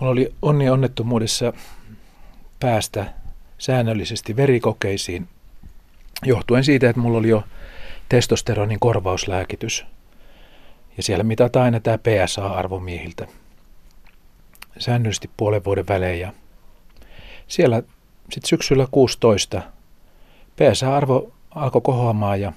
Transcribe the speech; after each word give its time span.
Mulla 0.00 0.12
oli 0.12 0.34
onni 0.42 0.70
onnettomuudessa 0.70 1.52
päästä 2.60 3.12
säännöllisesti 3.58 4.36
verikokeisiin 4.36 5.28
johtuen 6.24 6.64
siitä, 6.64 6.90
että 6.90 7.00
mulla 7.00 7.18
oli 7.18 7.28
jo 7.28 7.44
testosteronin 8.08 8.80
korvauslääkitys. 8.80 9.86
Ja 10.96 11.02
siellä 11.02 11.24
mitataan 11.24 11.64
aina 11.64 11.80
tämä 11.80 11.98
PSA-arvo 11.98 12.80
miehiltä 12.80 13.26
säännöllisesti 14.78 15.30
puolen 15.36 15.64
vuoden 15.64 15.88
välein. 15.88 16.20
Ja 16.20 16.32
siellä 17.48 17.82
sitten 18.30 18.48
syksyllä 18.48 18.86
16 18.90 19.62
PSA-arvo 20.56 21.32
alkoi 21.50 21.80
kohoamaan 21.80 22.40
ja 22.40 22.52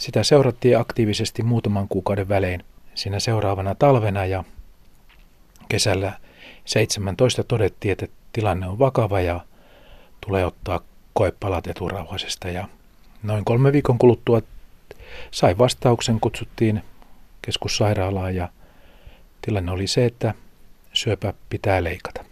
sitä 0.00 0.22
seurattiin 0.22 0.78
aktiivisesti 0.78 1.42
muutaman 1.42 1.88
kuukauden 1.88 2.28
välein 2.28 2.64
siinä 2.94 3.20
seuraavana 3.20 3.74
talvena 3.74 4.26
ja 4.26 4.44
kesällä 5.68 6.12
17 6.70 7.44
todettiin, 7.44 7.92
että 7.92 8.06
tilanne 8.32 8.68
on 8.68 8.78
vakava 8.78 9.20
ja 9.20 9.40
tulee 10.26 10.46
ottaa 10.46 10.80
koepalat 11.12 11.66
eturauhasesta 11.66 12.48
ja 12.48 12.68
noin 13.22 13.44
kolme 13.44 13.72
viikon 13.72 13.98
kuluttua 13.98 14.42
sai 15.30 15.58
vastauksen, 15.58 16.20
kutsuttiin 16.20 16.82
keskussairaalaan 17.42 18.34
ja 18.34 18.48
tilanne 19.42 19.72
oli 19.72 19.86
se, 19.86 20.04
että 20.04 20.34
syöpä 20.92 21.34
pitää 21.50 21.84
leikata. 21.84 22.24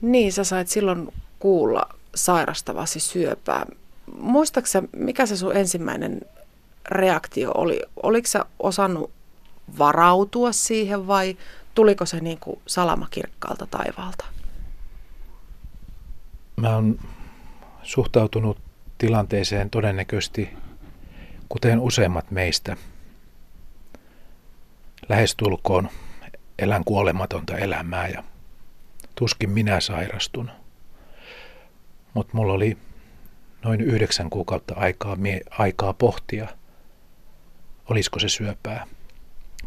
Niin, 0.00 0.32
sä 0.32 0.44
sait 0.44 0.68
silloin 0.68 1.12
kuulla 1.38 1.86
sairastavasi 2.14 3.00
syöpää. 3.00 3.66
Muistaaksä, 4.18 4.82
mikä 4.96 5.26
se 5.26 5.36
sun 5.36 5.56
ensimmäinen 5.56 6.20
reaktio 6.88 7.52
oli? 7.54 7.80
Oliko 8.02 8.26
sä 8.28 8.44
osannut 8.58 9.10
varautua 9.78 10.52
siihen 10.52 11.06
vai 11.06 11.36
tuliko 11.74 12.06
se 12.06 12.20
niin 12.20 12.38
kuin 12.38 12.60
salamakirkkaalta 12.66 13.66
taivaalta? 13.66 14.24
Mä 16.56 16.74
oon 16.74 16.98
suhtautunut 17.82 18.58
tilanteeseen 18.98 19.70
todennäköisesti, 19.70 20.50
kuten 21.48 21.80
useimmat 21.80 22.30
meistä, 22.30 22.76
lähestulkoon 25.08 25.88
elän 26.58 26.84
kuolematonta 26.84 27.58
elämää 27.58 28.08
ja 28.08 28.24
tuskin 29.14 29.50
minä 29.50 29.80
sairastun. 29.80 30.50
Mutta 32.14 32.36
mulla 32.36 32.52
oli 32.52 32.78
noin 33.64 33.80
yhdeksän 33.80 34.30
kuukautta 34.30 34.74
aikaa, 34.76 35.16
mie, 35.16 35.40
aikaa 35.50 35.92
pohtia, 35.92 36.48
olisiko 37.90 38.18
se 38.18 38.28
syöpää 38.28 38.86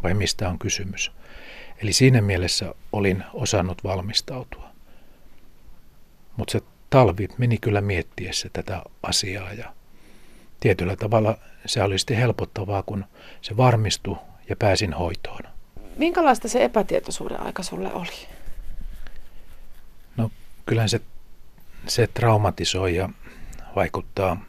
vai 0.03 0.13
mistä 0.13 0.49
on 0.49 0.59
kysymys. 0.59 1.11
Eli 1.77 1.93
siinä 1.93 2.21
mielessä 2.21 2.75
olin 2.91 3.23
osannut 3.33 3.83
valmistautua. 3.83 4.69
Mutta 6.37 6.51
se 6.51 6.61
talvi 6.89 7.27
meni 7.37 7.57
kyllä 7.57 7.81
miettiessä 7.81 8.49
tätä 8.53 8.81
asiaa 9.03 9.53
ja 9.53 9.73
tietyllä 10.59 10.95
tavalla 10.95 11.37
se 11.65 11.83
oli 11.83 11.99
sitten 11.99 12.17
helpottavaa, 12.17 12.83
kun 12.83 13.05
se 13.41 13.57
varmistui 13.57 14.17
ja 14.49 14.55
pääsin 14.55 14.93
hoitoon. 14.93 15.41
Minkälaista 15.97 16.47
se 16.47 16.63
epätietoisuuden 16.63 17.41
aika 17.41 17.63
sulle 17.63 17.93
oli? 17.93 18.27
No 20.17 20.31
kyllähän 20.65 20.89
se, 20.89 21.01
se 21.87 22.07
traumatisoi 22.07 22.95
ja 22.95 23.09
vaikuttaa 23.75 24.45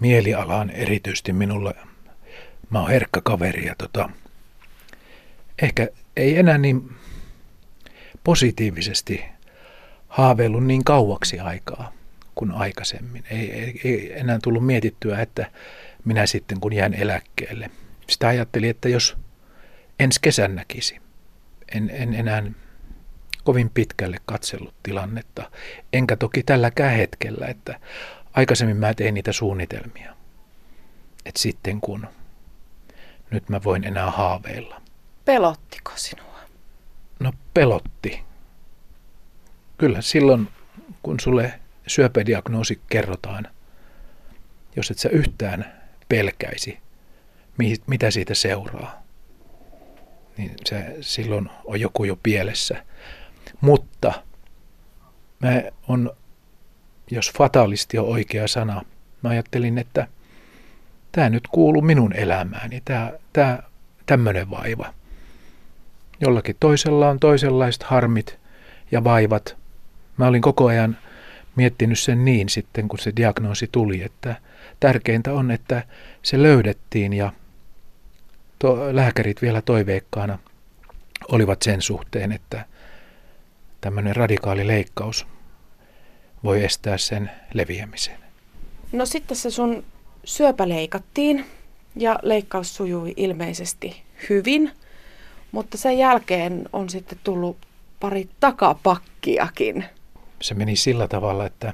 mielialaan 0.00 0.70
erityisesti 0.70 1.32
minulle. 1.32 1.74
Mä 2.70 2.80
oon 2.80 2.90
herkkä 2.90 3.20
kaveri 3.24 3.66
ja 3.66 3.74
tota, 3.78 4.10
ehkä 5.62 5.88
ei 6.16 6.38
enää 6.38 6.58
niin 6.58 6.90
positiivisesti 8.24 9.24
haaveillut 10.08 10.66
niin 10.66 10.84
kauaksi 10.84 11.40
aikaa 11.40 11.92
kuin 12.34 12.52
aikaisemmin. 12.52 13.24
Ei, 13.30 13.52
ei, 13.52 13.80
ei 13.84 14.12
enää 14.20 14.38
tullut 14.42 14.66
mietittyä, 14.66 15.20
että 15.20 15.50
minä 16.04 16.26
sitten 16.26 16.60
kun 16.60 16.72
jään 16.72 16.94
eläkkeelle. 16.94 17.70
Sitä 18.08 18.28
ajattelin, 18.28 18.70
että 18.70 18.88
jos 18.88 19.16
ensi 20.00 20.18
kesän 20.22 20.54
näkisi, 20.54 21.00
en, 21.74 21.90
en 21.92 22.14
enää 22.14 22.42
kovin 23.44 23.70
pitkälle 23.70 24.16
katsellut 24.26 24.74
tilannetta. 24.82 25.50
Enkä 25.92 26.16
toki 26.16 26.42
tälläkään 26.42 26.96
hetkellä, 26.96 27.46
että 27.46 27.80
aikaisemmin 28.32 28.76
mä 28.76 28.94
tein 28.94 29.14
niitä 29.14 29.32
suunnitelmia. 29.32 30.16
Että 31.24 31.40
sitten 31.40 31.80
kun 31.80 32.06
nyt 33.30 33.48
mä 33.48 33.60
voin 33.64 33.84
enää 33.84 34.10
haaveilla. 34.10 34.82
Pelottiko 35.28 35.92
sinua? 35.94 36.38
No 37.20 37.32
pelotti. 37.54 38.22
Kyllä 39.78 40.00
silloin, 40.02 40.48
kun 41.02 41.20
sulle 41.20 41.60
syöpädiagnoosi 41.86 42.80
kerrotaan, 42.88 43.48
jos 44.76 44.90
et 44.90 44.98
sä 44.98 45.08
yhtään 45.08 45.72
pelkäisi, 46.08 46.78
mitä 47.86 48.10
siitä 48.10 48.34
seuraa, 48.34 49.02
niin 50.36 50.54
se 50.64 50.96
silloin 51.00 51.50
on 51.64 51.80
joku 51.80 52.04
jo 52.04 52.16
pielessä. 52.22 52.84
Mutta 53.60 54.22
mä 55.40 55.62
on, 55.88 56.10
jos 57.10 57.32
fatalisti 57.38 57.98
on 57.98 58.08
oikea 58.08 58.48
sana, 58.48 58.82
mä 59.22 59.30
ajattelin, 59.30 59.78
että 59.78 60.08
tämä 61.12 61.28
nyt 61.28 61.48
kuuluu 61.48 61.82
minun 61.82 62.12
elämääni, 62.12 62.82
tämä, 62.84 63.12
tämä 63.32 63.58
tämmöinen 64.06 64.50
vaiva. 64.50 64.97
Jollakin 66.20 66.56
toisella 66.60 67.08
on 67.08 67.20
toisenlaiset 67.20 67.82
harmit 67.82 68.38
ja 68.90 69.04
vaivat. 69.04 69.56
Mä 70.16 70.26
olin 70.26 70.42
koko 70.42 70.66
ajan 70.66 70.98
miettinyt 71.56 71.98
sen 71.98 72.24
niin 72.24 72.48
sitten, 72.48 72.88
kun 72.88 72.98
se 72.98 73.12
diagnoosi 73.16 73.68
tuli, 73.72 74.02
että 74.02 74.36
tärkeintä 74.80 75.32
on, 75.32 75.50
että 75.50 75.82
se 76.22 76.42
löydettiin 76.42 77.12
ja 77.12 77.32
to, 78.58 78.96
lääkärit 78.96 79.42
vielä 79.42 79.62
toiveikkaana 79.62 80.38
olivat 81.28 81.62
sen 81.62 81.82
suhteen, 81.82 82.32
että 82.32 82.64
tämmöinen 83.80 84.16
radikaali 84.16 84.66
leikkaus 84.66 85.26
voi 86.44 86.64
estää 86.64 86.98
sen 86.98 87.30
leviämisen. 87.54 88.18
No 88.92 89.06
sitten 89.06 89.36
se 89.36 89.50
sun 89.50 89.84
syöpä 90.24 90.68
leikattiin 90.68 91.46
ja 91.96 92.18
leikkaus 92.22 92.76
sujui 92.76 93.14
ilmeisesti 93.16 94.02
hyvin, 94.28 94.72
mutta 95.52 95.78
sen 95.78 95.98
jälkeen 95.98 96.68
on 96.72 96.90
sitten 96.90 97.18
tullut 97.24 97.56
pari 98.00 98.28
takapakkiakin. 98.40 99.84
Se 100.42 100.54
meni 100.54 100.76
sillä 100.76 101.08
tavalla, 101.08 101.46
että 101.46 101.72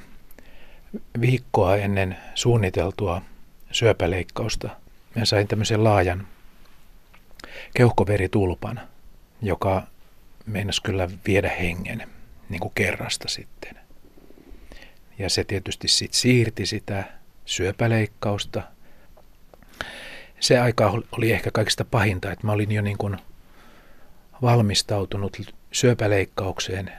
viikkoa 1.20 1.76
ennen 1.76 2.16
suunniteltua 2.34 3.22
syöpäleikkausta 3.72 4.68
mä 5.14 5.24
sain 5.24 5.48
tämmöisen 5.48 5.84
laajan 5.84 6.26
keuhkoveritulpan, 7.74 8.80
joka 9.42 9.82
meinasi 10.46 10.82
kyllä 10.82 11.08
viedä 11.26 11.48
hengen 11.48 12.08
niin 12.48 12.60
kuin 12.60 12.72
kerrasta 12.74 13.28
sitten. 13.28 13.74
Ja 15.18 15.30
se 15.30 15.44
tietysti 15.44 15.88
sit 15.88 16.14
siirti 16.14 16.66
sitä 16.66 17.04
syöpäleikkausta. 17.44 18.62
Se 20.40 20.58
aika 20.58 21.02
oli 21.12 21.32
ehkä 21.32 21.50
kaikista 21.50 21.84
pahinta, 21.84 22.32
että 22.32 22.46
mä 22.46 22.52
olin 22.52 22.72
jo 22.72 22.82
niin 22.82 22.98
kuin 22.98 23.16
valmistautunut 24.44 25.54
syöpäleikkaukseen 25.72 26.92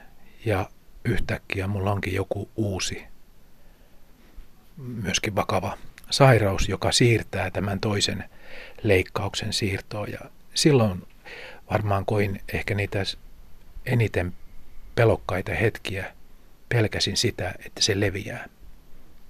ja 0.46 0.70
yhtäkkiä 1.06 1.68
mulla 1.68 1.92
onkin 1.92 2.14
joku 2.14 2.50
uusi, 2.56 3.04
myöskin 4.78 5.36
vakava 5.36 5.78
sairaus, 6.10 6.70
joka 6.70 6.92
siirtää 6.92 7.52
tämän 7.52 7.80
toisen 7.80 8.24
leikkauksen 8.84 9.54
siirtoon. 9.54 10.12
Ja 10.12 10.20
silloin 10.54 11.08
varmaan 11.72 12.06
koin 12.06 12.42
ehkä 12.54 12.76
niitä 12.76 13.04
eniten 13.86 14.34
pelokkaita 14.96 15.54
hetkiä 15.54 16.14
pelkäsin 16.70 17.18
sitä, 17.18 17.54
että 17.66 17.82
se 17.82 18.00
leviää. 18.00 18.50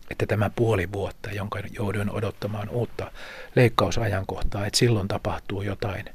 Että 0.09 0.25
tämä 0.25 0.49
puoli 0.55 0.91
vuotta, 0.91 1.31
jonka 1.31 1.59
jouduin 1.71 2.11
odottamaan 2.11 2.69
uutta 2.69 3.11
leikkausajankohtaa, 3.55 4.65
että 4.65 4.79
silloin 4.79 5.07
tapahtuu 5.07 5.61
jotain 5.61 6.05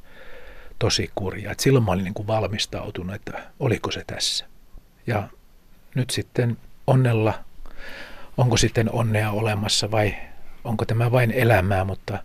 tosi 0.81 1.11
kurjaa. 1.15 1.53
Että 1.53 1.63
silloin 1.65 1.85
mä 1.85 1.93
olin 1.93 2.05
niin 2.05 2.15
kuin 2.15 2.27
valmistautunut, 2.27 3.15
että 3.15 3.43
oliko 3.61 3.91
se 3.91 4.05
tässä. 4.07 4.47
Ja 5.07 5.29
nyt 5.95 6.11
sitten 6.11 6.57
onnella, 6.87 7.45
onko 8.37 8.57
sitten 8.57 8.91
onnea 8.93 9.31
olemassa 9.31 9.91
vai 9.91 10.15
onko 10.65 10.85
tämä 10.85 11.11
vain 11.13 11.31
elämää, 11.31 11.85
mutta 11.85 12.19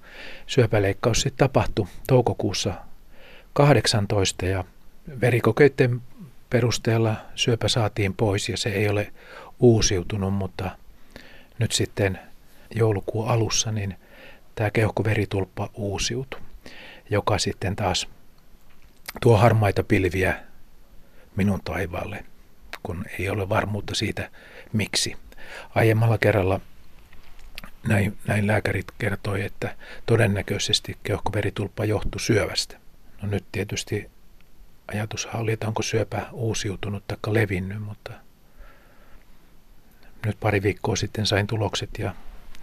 syöpäleikkaus 0.48 1.22
sitten 1.22 1.48
tapahtui 1.48 1.88
toukokuussa 2.07 2.74
18 3.54 4.46
ja 4.46 4.63
verikokeiden 5.22 6.01
perusteella 6.50 7.16
syöpä 7.36 7.68
saatiin 7.68 8.13
pois 8.13 8.50
ja 8.50 8.58
se 8.58 8.69
ei 8.69 8.90
ole 8.90 9.13
uusiutunut, 9.60 10.34
mutta 10.34 10.72
nyt 11.60 11.72
sitten 11.72 12.19
joulukuun 12.75 13.28
alussa 13.28 13.72
niin 13.72 13.96
tämä 14.56 14.72
keuhkoveritulppa 14.72 15.69
uusiutui, 15.74 16.40
joka 17.10 17.38
sitten 17.38 17.75
taas 17.75 18.08
tuo 19.21 19.38
harmaita 19.38 19.83
pilviä 19.83 20.44
minun 21.35 21.62
taivaalle, 21.63 22.25
kun 22.83 23.06
ei 23.19 23.29
ole 23.29 23.50
varmuutta 23.50 23.95
siitä, 23.95 24.29
miksi. 24.73 25.15
Aiemmalla 25.75 26.17
kerralla 26.17 26.59
näin, 27.88 28.17
näin 28.27 28.47
lääkärit 28.47 28.85
kertoi, 28.97 29.41
että 29.41 29.75
todennäköisesti 30.06 30.97
keuhkoveritulppa 31.03 31.85
johtui 31.85 32.19
syövästä. 32.19 32.77
No 33.21 33.27
nyt 33.27 33.45
tietysti 33.51 34.09
ajatushan 34.88 35.41
oli, 35.41 35.51
että 35.51 35.67
onko 35.67 35.81
syöpä 35.81 36.25
uusiutunut 36.31 37.03
tai 37.07 37.17
levinnyt, 37.27 37.83
mutta 37.83 38.12
nyt 40.25 40.39
pari 40.39 40.63
viikkoa 40.63 40.95
sitten 40.95 41.25
sain 41.25 41.47
tulokset 41.47 41.89
ja 42.00 42.15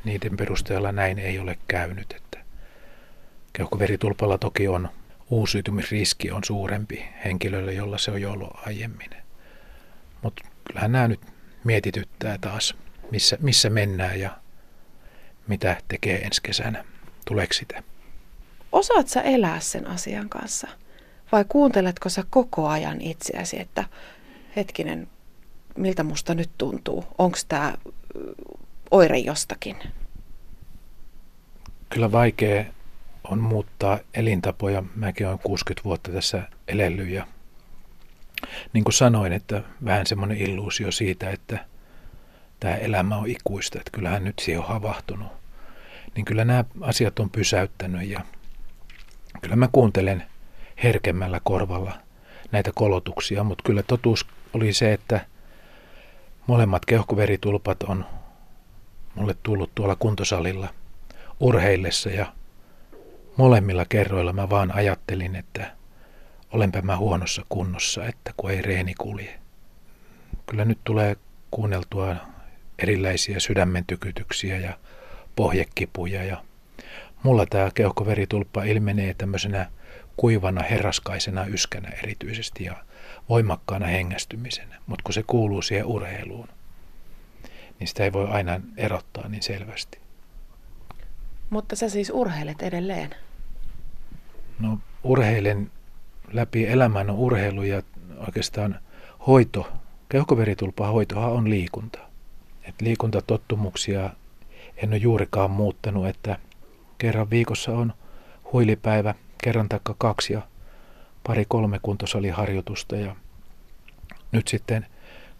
niiden 0.05 0.37
perusteella 0.37 0.93
näin 0.93 1.19
ei 1.19 1.39
ole 1.39 1.59
käynyt. 1.69 2.13
Että 2.13 2.39
keuhkoveritulpalla 3.53 4.39
toki 4.39 4.69
on 4.69 4.89
uusiutumisriski 5.31 6.31
on 6.31 6.45
suurempi 6.45 7.05
henkilölle, 7.25 7.73
jolla 7.73 7.99
se 7.99 8.11
on 8.11 8.23
jo 8.23 8.33
ollut 8.33 8.51
aiemmin. 8.67 9.11
Mutta 10.23 10.43
kyllähän 10.65 10.93
nämä 10.93 11.09
nyt 11.09 11.21
mietityttää 11.65 12.39
taas, 12.41 12.75
missä, 13.11 13.39
missä 13.41 13.71
mennään 13.71 14.21
ja 14.21 14.39
mitä 15.49 15.77
tekee 15.89 16.19
ensi 16.19 16.43
kesänä. 16.43 16.85
Tuleeko 17.27 17.53
sitä? 17.53 17.83
Osaat 18.73 19.09
sä 19.09 19.21
elää 19.21 19.61
sen 19.61 19.87
asian 19.87 20.29
kanssa? 20.29 20.69
Vai 21.33 21.45
kuunteletko 21.49 22.09
sä 22.09 22.25
koko 22.31 22.69
ajan 22.69 23.01
itseäsi, 23.01 23.61
että 23.61 23.85
hetkinen, 24.57 25.09
miltä 25.77 26.03
musta 26.03 26.35
nyt 26.35 26.51
tuntuu? 26.59 27.05
Onko 27.19 27.39
tämä 27.49 27.75
oire 28.91 29.19
jostakin? 29.19 29.77
Kyllä 31.89 32.13
vaikea 32.13 32.65
on 33.25 33.39
muuttaa 33.39 33.99
elintapoja. 34.15 34.83
Mäkin 34.95 35.27
olen 35.27 35.39
60 35.39 35.85
vuotta 35.85 36.13
tässä 36.13 36.43
elellyt 36.69 37.09
ja 37.09 37.27
niin 38.73 38.85
kuin 38.85 38.95
sanoin, 38.95 39.33
että 39.33 39.63
vähän 39.85 40.07
semmoinen 40.07 40.39
illuusio 40.39 40.93
siitä, 40.93 41.31
että 41.31 41.65
tämä 42.61 42.75
elämä 42.75 43.17
on 43.17 43.27
ikuista, 43.27 43.79
että 43.79 43.91
kyllähän 43.91 44.25
nyt 44.25 44.39
siihen 44.39 44.63
on 44.63 44.69
havahtunut. 44.69 45.29
Niin 46.17 46.25
kyllä 46.25 46.45
nämä 46.45 46.65
asiat 46.81 47.19
on 47.19 47.31
pysäyttänyt 47.31 48.09
ja 48.09 48.21
kyllä 49.43 49.57
mä 49.57 49.69
kuuntelen 49.73 50.27
herkemmällä 50.83 51.41
korvalla 51.45 51.93
näitä 52.53 52.71
kolotuksia, 52.75 53.45
mutta 53.45 53.63
kyllä 53.67 53.83
totuus 53.83 54.27
oli 54.55 54.73
se, 54.73 54.93
että 54.93 55.27
molemmat 56.47 56.85
keuhkoveritulpat 56.85 57.83
on 57.83 58.07
mulle 59.15 59.37
tullut 59.43 59.71
tuolla 59.75 59.97
kuntosalilla 59.97 60.69
urheillessa 61.41 62.11
ja 62.11 62.33
molemmilla 63.37 63.85
kerroilla 63.85 64.33
mä 64.33 64.51
vaan 64.51 64.75
ajattelin, 64.75 65.37
että 65.37 65.77
olenpä 66.53 66.83
mä 66.83 66.97
huonossa 66.97 67.43
kunnossa, 67.49 68.07
että 68.07 68.35
kun 68.37 68.51
ei 68.51 68.63
reeni 68.63 68.95
kulje. 68.95 69.39
Kyllä 70.47 70.65
nyt 70.65 70.79
tulee 70.85 71.17
kuunneltua 71.51 72.17
erilaisia 72.79 73.41
sydämen 73.41 73.85
tykytyksiä 73.87 74.59
ja 74.59 74.79
pohjekipuja 75.37 76.25
ja 76.25 76.45
mulla 77.23 77.47
tämä 77.47 77.71
keuhkoveritulppa 77.75 78.65
ilmenee 78.65 79.15
tämmöisenä 79.15 79.71
kuivana 80.17 80.63
herraskaisena 80.63 81.47
yskänä 81.47 81.89
erityisesti 81.89 82.65
ja 82.65 82.77
voimakkaana 83.29 83.87
hengästymisenä, 83.87 84.77
mutta 84.87 85.03
kun 85.03 85.15
se 85.15 85.23
kuuluu 85.27 85.63
siihen 85.63 85.87
urheiluun, 85.87 86.49
niin 87.79 87.89
sitä 87.89 88.05
ei 88.05 88.13
voi 88.13 88.29
aina 88.29 88.61
erottaa 88.77 89.29
niin 89.29 89.43
selvästi. 89.43 90.02
Mutta 91.53 91.77
sä 91.77 91.89
siis 91.89 92.11
urheilet 92.11 92.63
edelleen? 92.63 93.11
No 94.59 94.79
urheilen 95.05 95.71
läpi 96.33 96.67
elämän 96.67 97.11
on 97.11 97.17
urheilu 97.17 97.63
ja 97.63 97.83
oikeastaan 98.27 98.79
hoito, 99.27 99.73
keuhkoveritulpa 100.09 100.87
hoitohan 100.87 101.33
on 101.33 101.51
liikunta. 101.51 101.99
Et 102.65 102.75
liikuntatottumuksia 102.81 104.11
en 104.77 104.89
ole 104.89 104.97
juurikaan 104.97 105.51
muuttanut, 105.51 106.07
että 106.07 106.39
kerran 106.99 107.31
viikossa 107.31 107.73
on 107.73 107.93
huilipäivä, 108.53 109.15
kerran 109.43 109.69
taikka 109.69 109.95
kaksi 109.99 110.33
ja 110.33 110.43
pari 111.27 111.45
kolme 111.49 111.79
kuntosaliharjoitusta 111.83 112.97
ja 112.97 113.17
nyt 114.33 114.49
sitten 114.49 114.87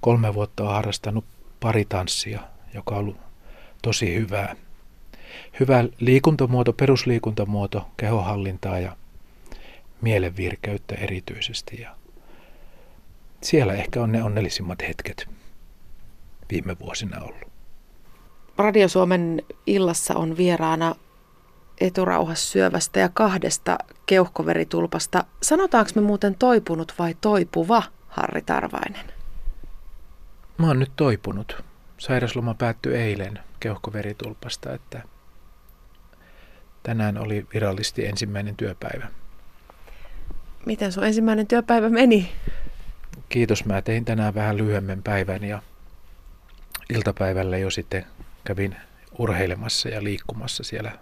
kolme 0.01 0.35
vuotta 0.35 0.63
on 0.65 0.75
harrastanut 0.75 1.25
pari 1.61 1.85
tanssia, 1.85 2.41
joka 2.75 2.95
on 2.95 3.01
ollut 3.01 3.21
tosi 3.83 4.15
hyvää. 4.15 4.57
Hyvä 5.61 5.85
liikuntamuoto, 5.99 6.73
perusliikuntamuoto, 6.73 7.89
kehohallintaa 7.97 8.79
ja 8.79 8.97
mielenvirkeyttä 10.01 10.95
erityisesti. 10.95 11.81
Ja 11.81 11.97
siellä 13.43 13.73
ehkä 13.73 14.03
on 14.03 14.13
ne 14.13 14.23
onnellisimmat 14.23 14.83
hetket 14.89 15.29
viime 16.51 16.79
vuosina 16.79 17.21
ollut. 17.21 17.53
Radio 18.59 18.89
Suomen 18.89 19.43
illassa 19.67 20.15
on 20.15 20.37
vieraana 20.37 20.95
eturauhassyövästä 21.81 23.01
ja 23.01 23.09
kahdesta 23.09 23.79
keuhkoveritulpasta. 24.07 25.25
Sanotaanko 25.43 25.91
me 25.95 26.01
muuten 26.01 26.35
toipunut 26.35 26.95
vai 26.99 27.15
toipuva, 27.21 27.83
Harri 28.09 28.43
Tarvainen? 28.43 29.13
Mä 30.59 30.67
oon 30.67 30.79
nyt 30.79 30.93
toipunut. 30.97 31.65
Sairasloma 31.99 32.55
päättyi 32.55 32.95
eilen 32.95 33.39
keuhkoveritulpasta, 33.61 34.73
että 34.73 35.03
tänään 36.83 37.19
oli 37.19 37.47
virallisesti 37.55 38.07
ensimmäinen 38.07 38.57
työpäivä. 38.57 39.07
Miten 40.67 40.93
sun 40.93 41.05
ensimmäinen 41.05 41.47
työpäivä 41.47 41.89
meni? 41.89 42.33
Kiitos. 43.29 43.65
Mä 43.65 43.83
tein 43.83 44.05
tänään 44.05 44.35
vähän 44.35 44.57
lyhyemmän 44.57 45.03
päivän 45.03 45.45
ja 45.45 45.63
iltapäivällä 46.95 47.59
jo 47.59 47.71
sitten 47.71 48.07
kävin 48.45 48.77
urheilemassa 49.19 49.89
ja 49.89 50.05
liikkumassa 50.05 50.65
siellä 50.65 50.93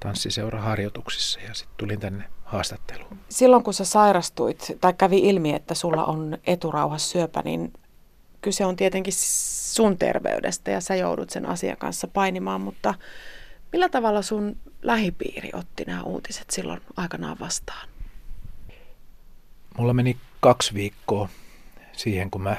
tanssiseuraharjoituksissa 0.00 1.40
ja 1.40 1.54
sitten 1.54 1.76
tulin 1.76 2.00
tänne 2.00 2.24
haastatteluun. 2.44 3.18
Silloin 3.28 3.62
kun 3.62 3.74
sä 3.74 3.84
sairastuit 3.84 4.76
tai 4.80 4.92
kävi 4.92 5.18
ilmi, 5.18 5.54
että 5.54 5.74
sulla 5.74 6.04
on 6.04 6.38
eturauhassyöpä, 6.46 7.42
niin 7.44 7.72
kyse 8.40 8.64
on 8.64 8.76
tietenkin 8.76 9.14
sun 9.72 9.98
terveydestä 9.98 10.70
ja 10.70 10.80
sä 10.80 10.94
joudut 10.94 11.30
sen 11.30 11.46
asian 11.46 11.76
kanssa 11.76 12.08
painimaan, 12.08 12.60
mutta 12.60 12.94
millä 13.72 13.88
tavalla 13.88 14.22
sun 14.22 14.56
lähipiiri 14.82 15.50
otti 15.52 15.84
nämä 15.84 16.02
uutiset 16.02 16.50
silloin 16.50 16.80
aikanaan 16.96 17.38
vastaan? 17.38 17.88
Mulla 19.78 19.92
meni 19.92 20.16
kaksi 20.40 20.74
viikkoa 20.74 21.28
siihen, 21.92 22.30
kun 22.30 22.42
mä 22.42 22.56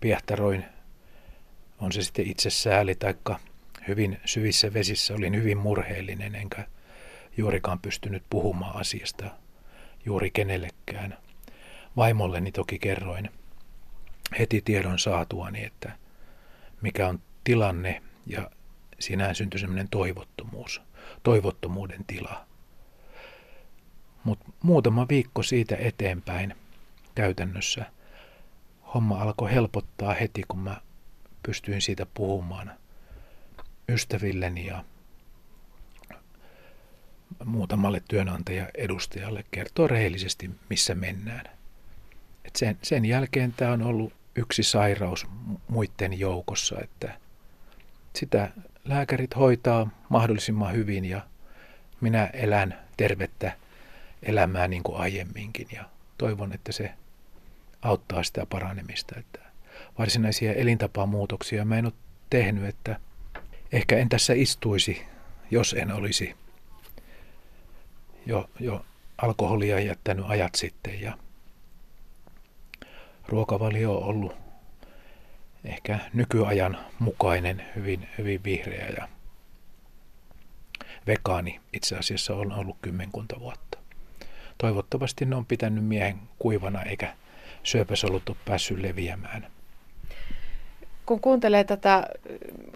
piehtaroin, 0.00 0.64
on 1.78 1.92
se 1.92 2.02
sitten 2.02 2.26
itse 2.26 2.50
sääli 2.50 2.94
taikka 2.94 3.38
hyvin 3.88 4.20
syvissä 4.24 4.74
vesissä, 4.74 5.14
olin 5.14 5.36
hyvin 5.36 5.58
murheellinen, 5.58 6.34
enkä 6.34 6.66
juurikaan 7.36 7.78
pystynyt 7.78 8.22
puhumaan 8.30 8.76
asiasta 8.76 9.30
juuri 10.04 10.30
kenellekään. 10.30 11.18
Vaimolleni 11.96 12.52
toki 12.52 12.78
kerroin 12.78 13.30
heti 14.38 14.62
tiedon 14.64 14.98
saatuani, 14.98 15.64
että 15.64 15.92
mikä 16.82 17.08
on 17.08 17.20
tilanne 17.44 18.02
ja 18.26 18.50
siinä 19.02 19.34
syntyi 19.34 19.60
semmoinen 19.60 19.88
toivottomuus, 19.88 20.82
toivottomuuden 21.22 22.04
tila. 22.06 22.46
Mutta 24.24 24.44
muutama 24.62 25.08
viikko 25.08 25.42
siitä 25.42 25.76
eteenpäin 25.76 26.56
käytännössä 27.14 27.84
homma 28.94 29.22
alkoi 29.22 29.52
helpottaa 29.52 30.14
heti, 30.14 30.42
kun 30.48 30.58
mä 30.60 30.80
pystyin 31.42 31.82
siitä 31.82 32.06
puhumaan 32.14 32.72
ystävilleni 33.88 34.66
ja 34.66 34.84
muutamalle 37.44 38.02
työnantaja 38.08 38.68
edustajalle 38.74 39.44
kertoo 39.50 39.86
rehellisesti, 39.86 40.50
missä 40.70 40.94
mennään. 40.94 41.44
Et 42.44 42.56
sen, 42.56 42.78
sen 42.82 43.04
jälkeen 43.04 43.52
tämä 43.52 43.72
on 43.72 43.82
ollut 43.82 44.12
yksi 44.36 44.62
sairaus 44.62 45.26
muiden 45.68 46.18
joukossa, 46.18 46.76
että 46.80 47.18
sitä 48.16 48.50
lääkärit 48.84 49.36
hoitaa 49.36 49.90
mahdollisimman 50.08 50.72
hyvin 50.72 51.04
ja 51.04 51.20
minä 52.00 52.26
elän 52.26 52.78
tervettä 52.96 53.52
elämää 54.22 54.68
niin 54.68 54.82
kuin 54.82 55.00
aiemminkin 55.00 55.68
ja 55.72 55.84
toivon, 56.18 56.52
että 56.52 56.72
se 56.72 56.92
auttaa 57.82 58.22
sitä 58.22 58.46
paranemista. 58.46 59.18
Että 59.18 59.38
varsinaisia 59.98 60.52
elintapamuutoksia 60.52 61.64
mä 61.64 61.78
en 61.78 61.86
ole 61.86 61.92
tehnyt, 62.30 62.64
että 62.64 63.00
ehkä 63.72 63.98
en 63.98 64.08
tässä 64.08 64.32
istuisi, 64.32 65.02
jos 65.50 65.72
en 65.78 65.92
olisi 65.92 66.34
jo, 68.26 68.50
jo 68.60 68.84
alkoholia 69.18 69.80
jättänyt 69.80 70.24
ajat 70.28 70.54
sitten 70.54 71.00
ja 71.00 71.18
ruokavalio 73.28 73.98
on 73.98 74.04
ollut 74.04 74.41
ehkä 75.64 75.98
nykyajan 76.12 76.78
mukainen, 76.98 77.64
hyvin, 77.76 78.08
hyvin 78.18 78.44
vihreä 78.44 78.88
ja 78.96 79.08
vegaani 81.06 81.60
itse 81.72 81.96
asiassa 81.96 82.34
on 82.34 82.52
ollut 82.52 82.76
kymmenkunta 82.82 83.40
vuotta. 83.40 83.78
toivottavasti 84.58 85.24
ne 85.24 85.36
on 85.36 85.46
pitänyt 85.46 85.84
miehen 85.84 86.18
kuivana 86.38 86.82
eikä 86.82 87.14
syöpäsolut 87.62 88.28
ole 88.28 88.36
päässyt 88.44 88.78
leviämään. 88.78 89.46
Kun 91.06 91.20
kuuntelee 91.20 91.64
tätä, 91.64 92.06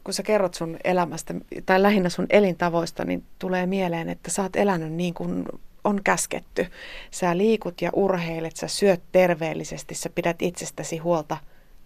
kun 0.04 0.14
sä 0.14 0.22
kerrot 0.22 0.54
sun 0.54 0.76
elämästä 0.84 1.34
tai 1.66 1.82
lähinnä 1.82 2.08
sun 2.08 2.26
elintavoista, 2.30 3.04
niin 3.04 3.24
tulee 3.38 3.66
mieleen, 3.66 4.08
että 4.08 4.30
sä 4.30 4.42
oot 4.42 4.56
elänyt 4.56 4.92
niin 4.92 5.14
kuin 5.14 5.44
on 5.84 6.00
käsketty. 6.04 6.66
Sä 7.10 7.36
liikut 7.36 7.82
ja 7.82 7.90
urheilet, 7.92 8.56
sä 8.56 8.68
syöt 8.68 9.02
terveellisesti, 9.12 9.94
sä 9.94 10.10
pidät 10.10 10.42
itsestäsi 10.42 10.98
huolta 10.98 11.36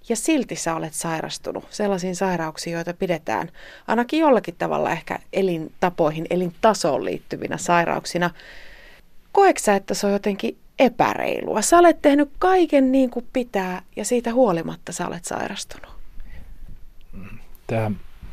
ja 0.08 0.16
silti 0.16 0.56
sä 0.56 0.74
olet 0.74 0.94
sairastunut 0.94 1.64
sellaisiin 1.70 2.16
sairauksiin, 2.16 2.74
joita 2.74 2.94
pidetään 2.94 3.50
ainakin 3.86 4.20
jollakin 4.20 4.54
tavalla 4.58 4.90
ehkä 4.90 5.18
elintapoihin, 5.32 6.26
elintasoon 6.30 7.04
liittyvinä 7.04 7.56
sairauksina. 7.56 8.30
Koetko 9.32 9.60
sä, 9.64 9.74
että 9.74 9.94
se 9.94 10.06
on 10.06 10.12
jotenkin 10.12 10.58
epäreilua? 10.78 11.62
Sä 11.62 11.78
olet 11.78 12.02
tehnyt 12.02 12.30
kaiken 12.38 12.92
niin 12.92 13.10
kuin 13.10 13.26
pitää 13.32 13.82
ja 13.96 14.04
siitä 14.04 14.32
huolimatta 14.32 14.92
sä 14.92 15.06
olet 15.06 15.24
sairastunut. 15.24 15.90
Tämä, 17.66 17.90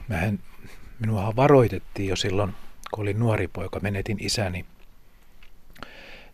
mähän, 0.08 0.40
minua 1.00 1.34
varoitettiin 1.36 2.10
jo 2.10 2.16
silloin, 2.16 2.54
kun 2.92 3.02
olin 3.02 3.20
nuori 3.20 3.48
poika, 3.48 3.80
menetin 3.80 4.18
isäni 4.20 4.66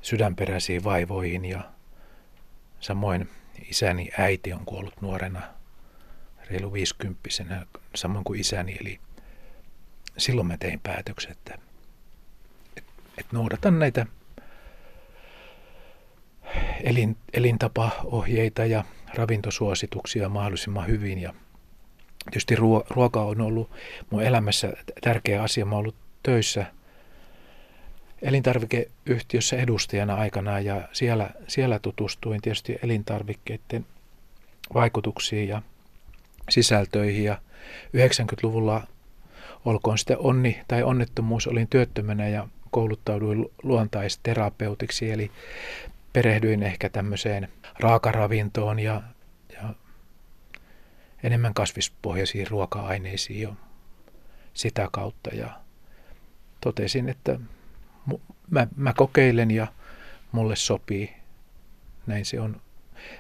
sydänperäisiin 0.02 0.84
vaivoihin 0.84 1.46
ja 1.46 1.62
samoin 2.80 3.30
isäni 3.70 4.10
äiti 4.18 4.54
on 4.54 4.66
kuollut 4.66 5.02
nuorena, 5.02 5.42
reilu 6.50 6.74
viisikymppisenä, 6.74 7.66
samoin 7.96 8.24
kuin 8.24 8.40
isäni. 8.40 8.78
Eli 8.82 9.00
silloin 10.18 10.48
mä 10.48 10.58
tein 10.58 10.80
päätöksen, 10.80 11.32
että, 11.32 11.58
että, 12.78 12.92
noudatan 13.32 13.80
näitä 13.80 14.06
elin, 16.84 17.18
elintapaohjeita 17.34 18.66
ja 18.66 18.84
ravintosuosituksia 19.14 20.30
mahdollisimman 20.30 20.88
hyvin. 20.88 21.20
Ja 21.20 21.34
tietysti 22.26 22.56
ruo, 22.56 22.86
ruoka 22.90 23.22
on 23.22 23.42
ollut 23.42 23.72
mun 24.10 24.24
elämässä 24.24 24.74
tärkeä 25.02 25.44
asia. 25.44 25.66
Mä 25.66 25.72
oon 25.72 25.80
ollut 25.80 25.96
töissä– 26.24 26.66
elintarvikeyhtiössä 28.24 29.56
edustajana 29.58 30.16
aikanaan 30.16 30.66
ja 30.66 30.88
siellä, 30.92 31.30
siellä 31.48 31.80
tutustuin 31.80 32.42
tietysti 32.42 32.80
elintarvikkeiden 32.84 33.86
vaikutuksiin 34.74 35.48
ja 35.48 35.62
sisältöihin. 36.50 37.24
Ja 37.24 37.42
90-luvulla 37.98 38.88
olkoon 39.66 39.98
sitten 39.98 40.18
onni 40.20 40.62
tai 40.68 40.84
onnettomuus, 40.84 41.48
olin 41.48 41.68
työttömänä 41.68 42.28
ja 42.28 42.48
kouluttauduin 42.72 43.46
luontaisterapeutiksi, 43.64 45.12
eli 45.12 45.32
perehdyin 46.14 46.64
ehkä 46.64 46.90
tämmöiseen 46.90 47.50
raakaravintoon 47.80 48.80
ja, 48.80 49.02
ja 49.54 49.74
enemmän 51.24 51.54
kasvispohjaisiin 51.54 52.48
ruoka-aineisiin 52.48 53.42
jo 53.42 53.56
sitä 54.54 54.90
kautta. 54.92 55.30
Ja 55.36 55.60
totesin, 56.62 57.10
että 57.10 57.40
mä, 58.50 58.68
mä 58.76 58.94
kokeilen 58.94 59.52
ja 59.52 59.68
mulle 60.32 60.56
sopii. 60.56 61.14
Näin 62.08 62.26
se 62.26 62.40
on 62.40 62.62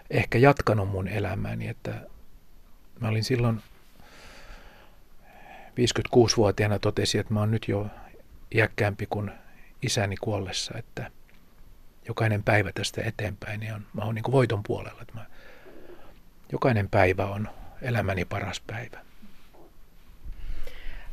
ehkä 0.09 0.37
jatkanut 0.37 0.89
mun 0.89 1.07
elämääni, 1.07 1.67
että 1.67 2.07
mä 2.99 3.07
olin 3.07 3.23
silloin 3.23 3.61
56-vuotiaana 5.69 6.79
totesin, 6.79 7.21
että 7.21 7.33
mä 7.33 7.39
oon 7.39 7.51
nyt 7.51 7.67
jo 7.67 7.87
iäkkäämpi 8.55 9.05
kuin 9.09 9.31
isäni 9.81 10.15
kuollessa, 10.17 10.77
että 10.77 11.11
jokainen 12.07 12.43
päivä 12.43 12.71
tästä 12.71 13.01
eteenpäin 13.01 13.59
niin 13.59 13.73
on, 13.73 13.85
mä 13.93 14.01
oon 14.05 14.15
niin 14.15 14.31
voiton 14.31 14.63
puolella. 14.63 15.01
Että 15.01 15.13
mä, 15.13 15.25
jokainen 16.51 16.89
päivä 16.89 17.25
on 17.25 17.49
elämäni 17.81 18.25
paras 18.25 18.61
päivä. 18.67 18.99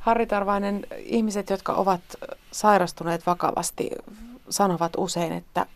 Harri 0.01 0.27
Tarvainen, 0.27 0.87
ihmiset, 0.99 1.51
jotka 1.51 1.73
ovat 1.73 2.01
sairastuneet 2.53 3.27
vakavasti, 3.27 3.91
sanovat 4.51 4.93
usein, 4.97 5.33
että 5.33 5.67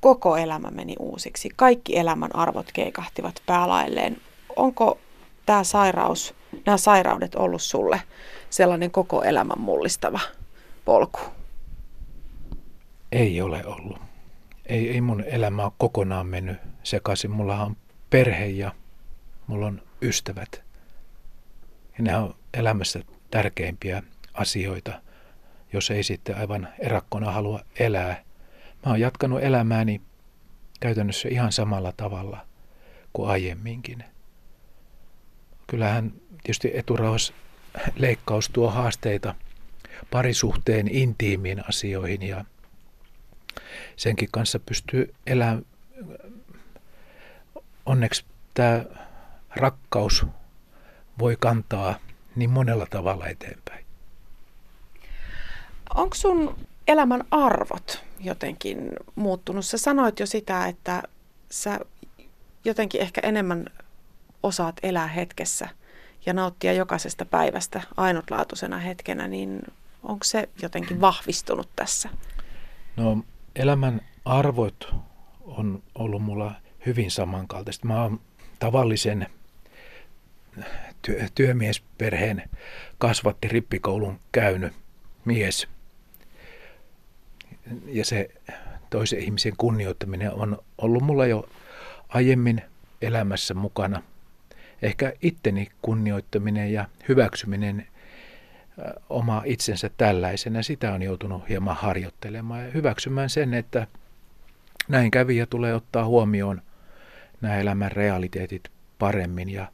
koko 0.00 0.36
elämä 0.36 0.70
meni 0.70 0.94
uusiksi. 0.98 1.48
Kaikki 1.56 1.98
elämän 1.98 2.36
arvot 2.36 2.72
keikahtivat 2.72 3.42
päälailleen. 3.46 4.16
Onko 4.56 4.98
tämä 5.46 5.64
sairaus, 5.64 6.34
nämä 6.66 6.76
sairaudet 6.76 7.34
ollut 7.34 7.62
sulle 7.62 8.02
sellainen 8.50 8.90
koko 8.90 9.22
elämän 9.22 9.60
mullistava 9.60 10.20
polku? 10.84 11.20
Ei 13.12 13.40
ole 13.40 13.66
ollut. 13.66 13.98
Ei, 14.66 14.90
ei 14.90 15.00
mun 15.00 15.24
elämä 15.26 15.64
ole 15.64 15.72
kokonaan 15.78 16.26
mennyt 16.26 16.58
sekaisin. 16.82 17.30
Mulla 17.30 17.62
on 17.62 17.76
perhe 18.10 18.46
ja 18.46 18.72
mulla 19.46 19.66
on 19.66 19.82
ystävät. 20.02 20.62
Ja 21.98 22.04
nämä 22.04 22.18
on 22.18 22.34
elämässä 22.54 23.00
tärkeimpiä 23.30 24.02
asioita, 24.34 25.00
jos 25.72 25.90
ei 25.90 26.02
sitten 26.02 26.36
aivan 26.36 26.68
erakkona 26.78 27.32
halua 27.32 27.60
elää. 27.78 28.22
Mä 28.86 28.92
oon 28.92 29.00
jatkanut 29.00 29.42
elämääni 29.42 30.00
käytännössä 30.80 31.28
ihan 31.28 31.52
samalla 31.52 31.92
tavalla 31.96 32.46
kuin 33.12 33.30
aiemminkin. 33.30 34.04
Kyllähän 35.66 36.12
tietysti 36.42 36.70
eturauhas 36.74 37.32
leikkaus 37.96 38.50
tuo 38.52 38.70
haasteita 38.70 39.34
parisuhteen 40.10 40.88
intiimiin 40.88 41.68
asioihin 41.68 42.22
ja 42.22 42.44
senkin 43.96 44.28
kanssa 44.32 44.58
pystyy 44.58 45.14
elämään. 45.26 45.66
Onneksi 47.86 48.24
tämä 48.54 48.84
rakkaus 49.56 50.26
voi 51.18 51.36
kantaa 51.40 51.98
niin 52.36 52.50
monella 52.50 52.86
tavalla 52.90 53.26
eteenpäin. 53.26 53.86
Onko 55.94 56.14
sun 56.14 56.56
elämän 56.88 57.24
arvot 57.30 58.04
jotenkin 58.20 58.90
muuttunut? 59.14 59.66
Sä 59.66 59.78
sanoit 59.78 60.20
jo 60.20 60.26
sitä, 60.26 60.66
että 60.66 61.02
sä 61.50 61.80
jotenkin 62.64 63.00
ehkä 63.00 63.20
enemmän 63.24 63.66
osaat 64.42 64.76
elää 64.82 65.06
hetkessä 65.06 65.68
ja 66.26 66.32
nauttia 66.32 66.72
jokaisesta 66.72 67.24
päivästä 67.24 67.82
ainutlaatuisena 67.96 68.78
hetkenä, 68.78 69.28
niin 69.28 69.62
onko 70.02 70.24
se 70.24 70.48
jotenkin 70.62 71.00
vahvistunut 71.00 71.68
tässä? 71.76 72.08
No 72.96 73.22
elämän 73.56 74.00
arvot 74.24 74.94
on 75.40 75.82
ollut 75.94 76.22
mulla 76.22 76.52
hyvin 76.86 77.10
samankaltaista. 77.10 77.86
Mä 77.86 78.02
oon 78.02 78.20
tavallisen 78.58 79.26
työ, 81.06 81.26
työmiesperheen 81.34 82.42
kasvatti 82.98 83.48
rippikoulun 83.48 84.20
käynyt 84.32 84.72
mies. 85.24 85.68
Ja 87.86 88.04
se 88.04 88.30
toisen 88.90 89.18
ihmisen 89.18 89.52
kunnioittaminen 89.58 90.32
on 90.32 90.58
ollut 90.78 91.02
mulla 91.02 91.26
jo 91.26 91.48
aiemmin 92.08 92.62
elämässä 93.02 93.54
mukana. 93.54 94.02
Ehkä 94.82 95.12
itteni 95.22 95.68
kunnioittaminen 95.82 96.72
ja 96.72 96.88
hyväksyminen 97.08 97.86
oma 99.08 99.42
itsensä 99.44 99.90
tällaisena, 99.96 100.62
sitä 100.62 100.92
on 100.92 101.02
joutunut 101.02 101.48
hieman 101.48 101.76
harjoittelemaan 101.76 102.64
ja 102.64 102.70
hyväksymään 102.70 103.30
sen, 103.30 103.54
että 103.54 103.86
näin 104.88 105.10
kävi 105.10 105.36
ja 105.36 105.46
tulee 105.46 105.74
ottaa 105.74 106.04
huomioon 106.04 106.62
nämä 107.40 107.56
elämän 107.56 107.92
realiteetit 107.92 108.68
paremmin 108.98 109.48
ja 109.48 109.72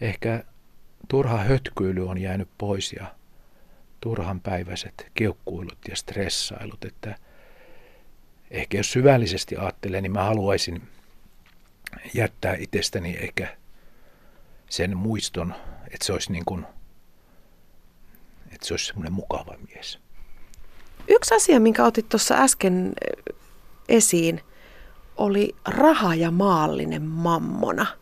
ehkä 0.00 0.44
turha 1.08 1.36
hötkyily 1.36 2.08
on 2.08 2.18
jäänyt 2.18 2.48
pois 2.58 2.92
ja 2.92 3.14
turhan 4.00 4.40
päiväiset 4.40 5.10
kiukkuilut 5.14 5.78
ja 5.88 5.96
stressailut, 5.96 6.84
että 6.84 7.16
ehkä 8.50 8.76
jos 8.76 8.92
syvällisesti 8.92 9.56
ajattelen, 9.56 10.02
niin 10.02 10.12
mä 10.12 10.24
haluaisin 10.24 10.88
jättää 12.14 12.54
itsestäni 12.58 13.16
ehkä 13.20 13.56
sen 14.70 14.96
muiston, 14.96 15.54
että 15.84 16.06
se 16.06 16.12
olisi 16.12 16.32
niin 16.32 16.44
kuin, 16.44 16.66
että 18.52 18.66
se 18.66 18.74
olisi 18.74 18.86
semmoinen 18.86 19.12
mukava 19.12 19.54
mies. 19.68 19.98
Yksi 21.08 21.34
asia, 21.34 21.60
minkä 21.60 21.84
otit 21.84 22.08
tuossa 22.08 22.34
äsken 22.34 22.92
esiin, 23.88 24.40
oli 25.16 25.56
raha 25.64 26.14
ja 26.14 26.30
maallinen 26.30 27.02
mammona– 27.02 27.86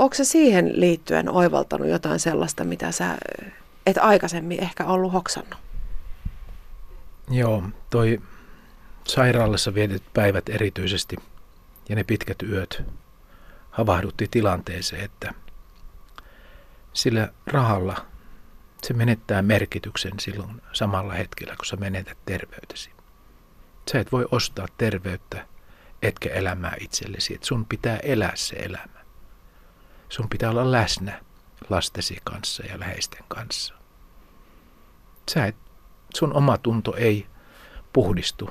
Onko 0.00 0.14
se 0.14 0.24
siihen 0.24 0.80
liittyen 0.80 1.28
oivaltanut 1.28 1.88
jotain 1.88 2.20
sellaista, 2.20 2.64
mitä 2.64 2.92
sä 2.92 3.18
et 3.86 3.98
aikaisemmin 3.98 4.62
ehkä 4.62 4.86
ollut 4.86 5.12
hoksannut? 5.12 5.58
Joo, 7.30 7.62
toi 7.90 8.20
sairaalassa 9.08 9.74
vietet 9.74 10.02
päivät 10.14 10.48
erityisesti 10.48 11.16
ja 11.88 11.96
ne 11.96 12.04
pitkät 12.04 12.42
yöt 12.42 12.82
havahdutti 13.70 14.28
tilanteeseen, 14.30 15.04
että 15.04 15.34
sillä 16.92 17.28
rahalla 17.46 18.06
se 18.82 18.94
menettää 18.94 19.42
merkityksen 19.42 20.20
silloin 20.20 20.62
samalla 20.72 21.12
hetkellä, 21.12 21.56
kun 21.56 21.66
sä 21.66 21.76
menetät 21.76 22.18
terveytesi. 22.26 22.90
Sä 23.92 24.00
et 24.00 24.12
voi 24.12 24.26
ostaa 24.30 24.66
terveyttä 24.78 25.46
etkä 26.02 26.28
elämää 26.28 26.76
itsellesi. 26.80 27.34
Et 27.34 27.44
sun 27.44 27.66
pitää 27.66 27.96
elää 27.96 28.32
se 28.34 28.56
elämä. 28.56 28.99
Sun 30.10 30.28
pitää 30.28 30.50
olla 30.50 30.72
läsnä 30.72 31.20
lastesi 31.68 32.18
kanssa 32.24 32.66
ja 32.66 32.80
läheisten 32.80 33.24
kanssa. 33.28 33.74
Sä 35.30 35.46
et, 35.46 35.56
sun 36.14 36.32
oma 36.32 36.58
tunto 36.58 36.96
ei 36.96 37.26
puhdistu 37.92 38.50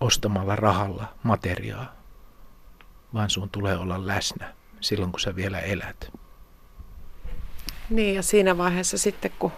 ostamalla 0.00 0.56
rahalla 0.56 1.14
materiaa, 1.22 1.92
vaan 3.14 3.30
sun 3.30 3.50
tulee 3.50 3.76
olla 3.76 4.06
läsnä 4.06 4.54
silloin, 4.80 5.12
kun 5.12 5.20
sä 5.20 5.36
vielä 5.36 5.60
elät. 5.60 6.12
Niin, 7.90 8.14
ja 8.14 8.22
siinä 8.22 8.58
vaiheessa 8.58 8.98
sitten, 8.98 9.30
kun 9.38 9.52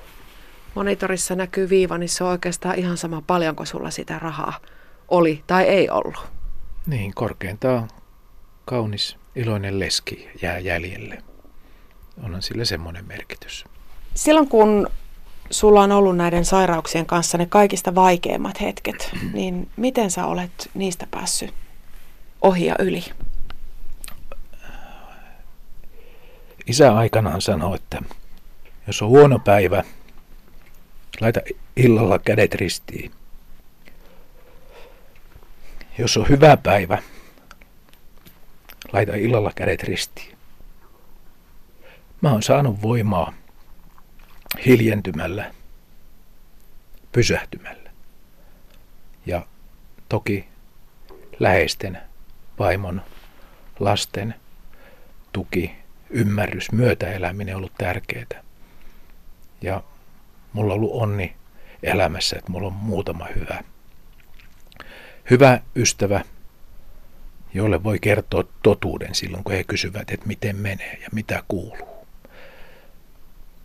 monitorissa 0.74 1.34
näkyy 1.34 1.68
viiva, 1.68 1.98
niin 1.98 2.08
se 2.08 2.24
on 2.24 2.30
oikeastaan 2.30 2.78
ihan 2.78 2.96
sama 2.96 3.22
paljonko 3.26 3.64
sulla 3.64 3.90
sitä 3.90 4.18
rahaa 4.18 4.60
oli 5.08 5.44
tai 5.46 5.64
ei 5.64 5.90
ollut. 5.90 6.32
Niin, 6.86 7.14
korkeintaan 7.14 7.88
kaunis, 8.64 9.18
iloinen 9.36 9.80
leski 9.80 10.28
jää 10.42 10.58
jäljelle. 10.58 11.22
Onhan 12.22 12.42
sillä 12.42 12.64
semmoinen 12.64 13.04
merkitys. 13.04 13.64
Silloin 14.14 14.48
kun 14.48 14.88
sulla 15.50 15.82
on 15.82 15.92
ollut 15.92 16.16
näiden 16.16 16.44
sairauksien 16.44 17.06
kanssa 17.06 17.38
ne 17.38 17.46
kaikista 17.46 17.94
vaikeimmat 17.94 18.60
hetket, 18.60 19.10
niin 19.32 19.70
miten 19.76 20.10
sä 20.10 20.26
olet 20.26 20.70
niistä 20.74 21.06
päässyt 21.10 21.54
ohi 22.42 22.66
ja 22.66 22.74
yli? 22.78 23.04
Isä 26.66 26.96
aikanaan 26.96 27.40
sanoi, 27.40 27.76
että 27.76 28.02
jos 28.86 29.02
on 29.02 29.08
huono 29.08 29.38
päivä, 29.38 29.84
laita 31.20 31.40
illalla 31.76 32.18
kädet 32.18 32.54
ristiin. 32.54 33.10
Jos 35.98 36.16
on 36.16 36.28
hyvä 36.28 36.56
päivä, 36.56 37.02
laita 38.92 39.14
illalla 39.14 39.52
kädet 39.54 39.82
ristiin. 39.82 40.38
Mä 42.20 42.32
oon 42.32 42.42
saanut 42.42 42.82
voimaa 42.82 43.32
hiljentymällä, 44.66 45.54
pysähtymällä. 47.12 47.90
Ja 49.26 49.46
toki 50.08 50.48
läheisten, 51.38 51.98
vaimon, 52.58 53.02
lasten 53.80 54.34
tuki, 55.32 55.74
ymmärrys, 56.10 56.72
myötäeläminen 56.72 57.54
on 57.54 57.58
ollut 57.58 57.74
tärkeää. 57.78 58.42
Ja 59.62 59.82
mulla 60.52 60.74
on 60.74 60.78
ollut 60.80 61.02
onni 61.02 61.36
elämässä, 61.82 62.36
että 62.38 62.52
mulla 62.52 62.66
on 62.66 62.72
muutama 62.72 63.26
hyvä, 63.36 63.64
hyvä 65.30 65.60
ystävä, 65.76 66.24
jolle 67.54 67.84
voi 67.84 67.98
kertoa 67.98 68.44
totuuden 68.62 69.14
silloin, 69.14 69.44
kun 69.44 69.52
he 69.52 69.64
kysyvät, 69.64 70.10
että 70.10 70.26
miten 70.26 70.56
menee 70.56 70.98
ja 71.02 71.08
mitä 71.12 71.42
kuuluu. 71.48 72.06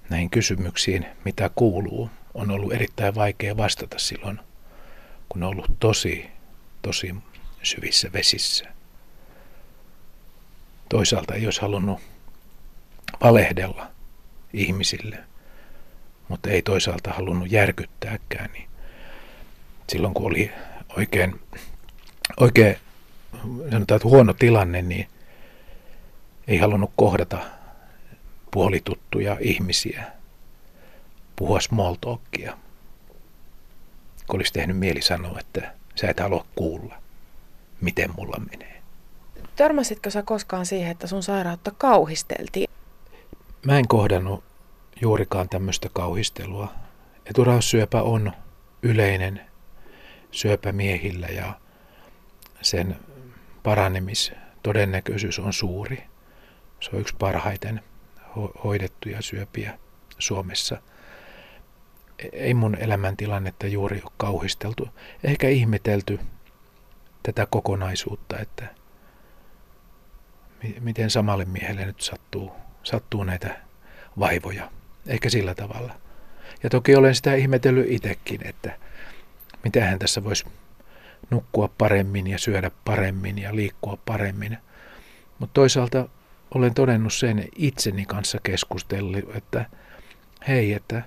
Näihin 0.09 0.29
kysymyksiin, 0.29 1.05
mitä 1.25 1.49
kuuluu, 1.55 2.09
on 2.33 2.51
ollut 2.51 2.73
erittäin 2.73 3.15
vaikea 3.15 3.57
vastata 3.57 3.99
silloin, 3.99 4.39
kun 5.29 5.43
on 5.43 5.49
ollut 5.49 5.71
tosi, 5.79 6.29
tosi 6.81 7.15
syvissä 7.63 8.13
vesissä. 8.13 8.65
Toisaalta 10.89 11.33
ei 11.33 11.45
olisi 11.45 11.61
halunnut 11.61 11.99
valehdella 13.23 13.87
ihmisille, 14.53 15.17
mutta 16.27 16.49
ei 16.49 16.61
toisaalta 16.61 17.11
halunnut 17.13 17.51
järkyttääkään. 17.51 18.51
Niin 18.53 18.69
silloin 19.89 20.13
kun 20.13 20.25
oli 20.25 20.51
oikein, 20.97 21.39
oikein 22.39 22.77
sanotaan, 23.71 23.95
että 23.95 24.07
huono 24.07 24.33
tilanne, 24.33 24.81
niin 24.81 25.07
ei 26.47 26.57
halunnut 26.57 26.91
kohdata 26.95 27.37
puolituttuja 28.51 29.37
ihmisiä, 29.39 30.03
puhua 31.35 31.59
small 31.59 31.95
talkia. 32.01 32.57
Kun 34.27 34.37
olisi 34.37 34.53
tehnyt 34.53 34.77
mieli 34.77 35.01
sanoa, 35.01 35.39
että 35.39 35.73
sä 35.95 36.09
et 36.09 36.19
halua 36.19 36.45
kuulla, 36.55 36.95
miten 37.81 38.09
mulla 38.17 38.41
menee. 38.51 38.81
Törmäsitkö 39.55 40.11
sä 40.11 40.23
koskaan 40.23 40.65
siihen, 40.65 40.91
että 40.91 41.07
sun 41.07 41.23
sairautta 41.23 41.71
kauhisteltiin? 41.71 42.69
Mä 43.65 43.77
en 43.79 43.87
kohdannut 43.87 44.43
juurikaan 45.01 45.49
tämmöistä 45.49 45.89
kauhistelua. 45.93 46.73
Eturauhassyöpä 47.25 48.01
on 48.01 48.31
yleinen 48.81 49.41
syöpä 50.31 50.71
miehillä 50.71 51.27
ja 51.27 51.53
sen 52.61 52.95
paranemistodennäköisyys 53.67 55.39
on 55.39 55.53
suuri. 55.53 56.03
Se 56.79 56.89
on 56.93 56.99
yksi 57.01 57.15
parhaiten 57.19 57.81
ho- 58.21 58.61
hoidettuja 58.63 59.21
syöpiä 59.21 59.79
Suomessa. 60.19 60.81
Ei 62.31 62.53
mun 62.53 62.75
elämäntilannetta 62.75 63.67
juuri 63.67 64.01
ole 64.03 64.11
kauhisteltu. 64.17 64.89
Ehkä 65.23 65.49
ihmetelty 65.49 66.19
tätä 67.23 67.47
kokonaisuutta, 67.49 68.39
että 68.39 68.67
miten 70.79 71.09
samalle 71.09 71.45
miehelle 71.45 71.85
nyt 71.85 72.01
sattuu, 72.01 72.51
sattuu 72.83 73.23
näitä 73.23 73.59
vaivoja. 74.19 74.71
Ehkä 75.07 75.29
sillä 75.29 75.55
tavalla. 75.55 75.93
Ja 76.63 76.69
toki 76.69 76.95
olen 76.95 77.15
sitä 77.15 77.35
ihmetellyt 77.35 77.87
itsekin, 77.89 78.47
että 78.47 78.79
mitähän 79.63 79.99
tässä 79.99 80.23
voisi 80.23 80.45
nukkua 81.29 81.69
paremmin 81.77 82.27
ja 82.27 82.37
syödä 82.37 82.71
paremmin 82.85 83.37
ja 83.37 83.55
liikkua 83.55 83.97
paremmin. 84.05 84.57
Mutta 85.39 85.53
toisaalta 85.53 86.09
olen 86.55 86.73
todennut 86.73 87.13
sen 87.13 87.47
itseni 87.55 88.05
kanssa 88.05 88.39
keskustellut, 88.43 89.35
että 89.35 89.65
hei, 90.47 90.73
että 90.73 91.03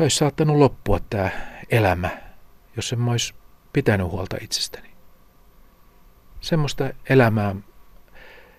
olisi 0.00 0.16
saattanut 0.16 0.56
loppua 0.56 1.00
tämä 1.10 1.30
elämä, 1.70 2.10
jos 2.76 2.92
en 2.92 3.08
olisi 3.08 3.34
pitänyt 3.72 4.06
huolta 4.06 4.36
itsestäni. 4.40 4.90
Semmoista 6.40 6.90
elämää, 7.08 7.56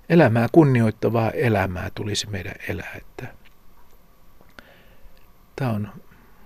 elämää 0.09 0.47
kunnioittavaa 0.51 1.31
elämää 1.31 1.89
tulisi 1.95 2.29
meidän 2.29 2.55
elää, 2.67 2.93
että 2.95 3.27
tämä 5.55 5.71
on 5.71 5.89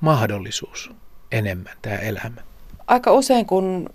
mahdollisuus 0.01 0.91
enemmän 1.31 1.77
tämä 1.81 1.95
elämä. 1.95 2.46
Aika 2.87 3.11
usein 3.11 3.45
kun 3.45 3.89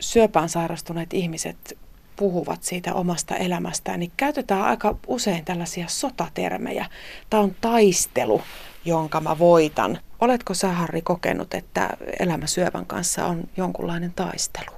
syöpään 0.00 0.48
sairastuneet 0.48 1.14
ihmiset 1.14 1.78
puhuvat 2.16 2.62
siitä 2.62 2.94
omasta 2.94 3.36
elämästään, 3.36 4.00
niin 4.00 4.12
käytetään 4.16 4.62
aika 4.62 4.96
usein 5.06 5.44
tällaisia 5.44 5.88
sotatermejä. 5.88 6.86
Tämä 7.30 7.42
on 7.42 7.56
taistelu, 7.60 8.42
jonka 8.84 9.20
mä 9.20 9.38
voitan. 9.38 9.98
Oletko 10.20 10.54
sä, 10.54 10.72
Harri, 10.72 11.02
kokenut, 11.02 11.54
että 11.54 11.90
elämä 12.18 12.46
syövän 12.46 12.86
kanssa 12.86 13.26
on 13.26 13.44
jonkunlainen 13.56 14.12
taistelu? 14.12 14.70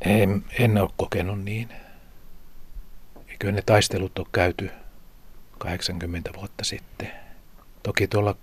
En, 0.00 0.44
en 0.58 0.78
ole 0.78 0.90
kokenut 0.96 1.44
niin. 1.44 1.68
Eikö 3.28 3.52
ne 3.52 3.62
taistelut 3.62 4.18
ole 4.18 4.26
käyty 4.32 4.70
80 5.58 6.30
vuotta 6.36 6.64
sitten? 6.64 7.10
Toki 7.82 8.08
tuolla 8.08 8.36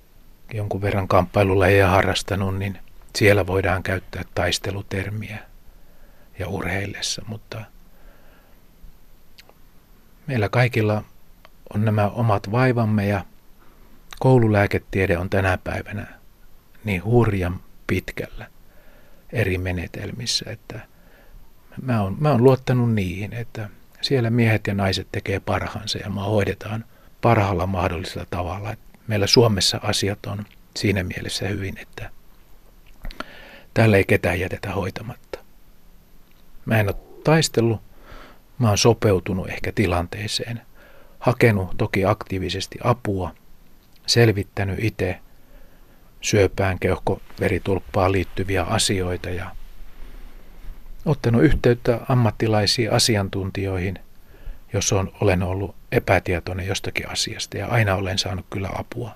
jonkun 0.53 0.81
verran 0.81 1.07
kamppailulla 1.07 1.67
ei 1.67 1.79
harrastanut, 1.79 2.57
niin 2.57 2.79
siellä 3.17 3.47
voidaan 3.47 3.84
käyttää 3.84 4.23
taistelutermiä 4.36 5.39
ja 6.39 6.47
urheillessa, 6.47 7.21
mutta 7.28 7.62
meillä 10.28 10.49
kaikilla 10.49 11.04
on 11.73 11.86
nämä 11.86 12.08
omat 12.08 12.52
vaivamme 12.52 13.08
ja 13.08 13.26
koululääketiede 14.19 15.17
on 15.17 15.30
tänä 15.30 15.58
päivänä 15.63 16.08
niin 16.84 17.04
hurjan 17.04 17.60
pitkällä 17.88 18.47
eri 19.32 19.58
menetelmissä, 19.58 20.45
että 20.52 20.80
mä 21.82 22.02
oon, 22.02 22.17
mä 22.19 22.32
oon 22.32 22.43
luottanut 22.43 22.93
niihin, 22.93 23.34
että 23.34 23.69
siellä 24.02 24.30
miehet 24.30 24.67
ja 24.67 24.73
naiset 24.73 25.08
tekee 25.12 25.39
parhaansa 25.39 25.97
ja 25.97 26.10
mä 26.10 26.23
hoidetaan 26.23 26.86
parhaalla 27.21 27.67
mahdollisella 27.67 28.28
tavalla. 28.30 28.76
Meillä 29.08 29.28
Suomessa 29.28 29.80
asiat 29.84 30.26
on 30.26 30.45
siinä 30.76 31.04
mielessä 31.04 31.47
hyvin, 31.47 31.78
että 31.78 32.10
täällä 33.73 33.97
ei 33.97 34.03
ketään 34.03 34.39
jätetä 34.39 34.71
hoitamatta. 34.71 35.39
Mä 36.65 36.79
en 36.79 36.88
ole 36.88 36.95
taistellut, 37.23 37.81
mä 38.59 38.67
oon 38.67 38.77
sopeutunut 38.77 39.49
ehkä 39.49 39.71
tilanteeseen, 39.75 40.62
hakenut 41.19 41.77
toki 41.77 42.05
aktiivisesti 42.05 42.79
apua, 42.83 43.36
selvittänyt 44.05 44.79
itse 44.81 45.19
syöpään, 46.21 46.79
keuhkoveritulppaan 46.79 48.12
liittyviä 48.12 48.63
asioita 48.63 49.29
ja 49.29 49.55
ottanut 51.05 51.43
yhteyttä 51.43 51.99
ammattilaisiin 52.09 52.91
asiantuntijoihin, 52.91 53.99
jos 54.73 54.93
on, 54.93 55.12
olen 55.21 55.43
ollut 55.43 55.75
epätietoinen 55.91 56.67
jostakin 56.67 57.09
asiasta 57.09 57.57
ja 57.57 57.67
aina 57.67 57.95
olen 57.95 58.17
saanut 58.17 58.45
kyllä 58.49 58.69
apua. 58.77 59.15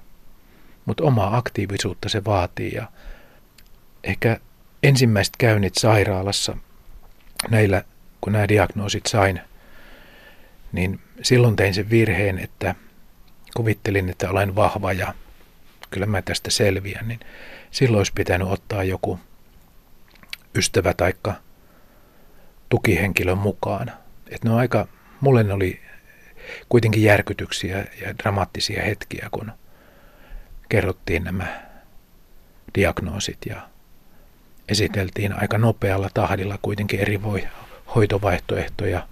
Mutta 0.85 1.03
omaa 1.03 1.37
aktiivisuutta 1.37 2.09
se 2.09 2.25
vaatii 2.25 2.73
ja 2.73 2.87
ehkä 4.03 4.39
ensimmäiset 4.87 5.33
käynnit 5.37 5.75
sairaalassa 5.75 6.57
näillä, 7.49 7.83
kun 8.21 8.33
nämä 8.33 8.47
diagnoosit 8.47 9.05
sain, 9.05 9.41
niin 10.71 10.99
silloin 11.21 11.55
tein 11.55 11.73
sen 11.73 11.89
virheen, 11.89 12.39
että 12.39 12.75
kuvittelin, 13.55 14.09
että 14.09 14.29
olen 14.29 14.55
vahva 14.55 14.93
ja 14.93 15.13
kyllä 15.89 16.05
mä 16.05 16.21
tästä 16.21 16.49
selviän, 16.49 17.07
niin 17.07 17.19
silloin 17.71 17.99
olisi 17.99 18.11
pitänyt 18.15 18.47
ottaa 18.47 18.83
joku 18.83 19.19
ystävä 20.55 20.93
taikka 20.93 21.33
tukihenkilö 22.69 23.35
mukaan. 23.35 23.91
Et 24.29 24.43
ne 24.43 24.51
on 24.51 24.57
aika, 24.57 24.87
mulle 25.21 25.43
ne 25.43 25.53
oli 25.53 25.81
kuitenkin 26.69 27.03
järkytyksiä 27.03 27.77
ja 27.77 28.17
dramaattisia 28.17 28.83
hetkiä, 28.83 29.27
kun 29.31 29.51
kerrottiin 30.69 31.23
nämä 31.23 31.61
diagnoosit 32.75 33.37
ja 33.45 33.69
esiteltiin 34.67 35.33
aika 35.33 35.57
nopealla 35.57 36.09
tahdilla 36.13 36.59
kuitenkin 36.61 36.99
eri 36.99 37.23
voi, 37.23 37.47
hoitovaihtoehtoja. 37.95 39.07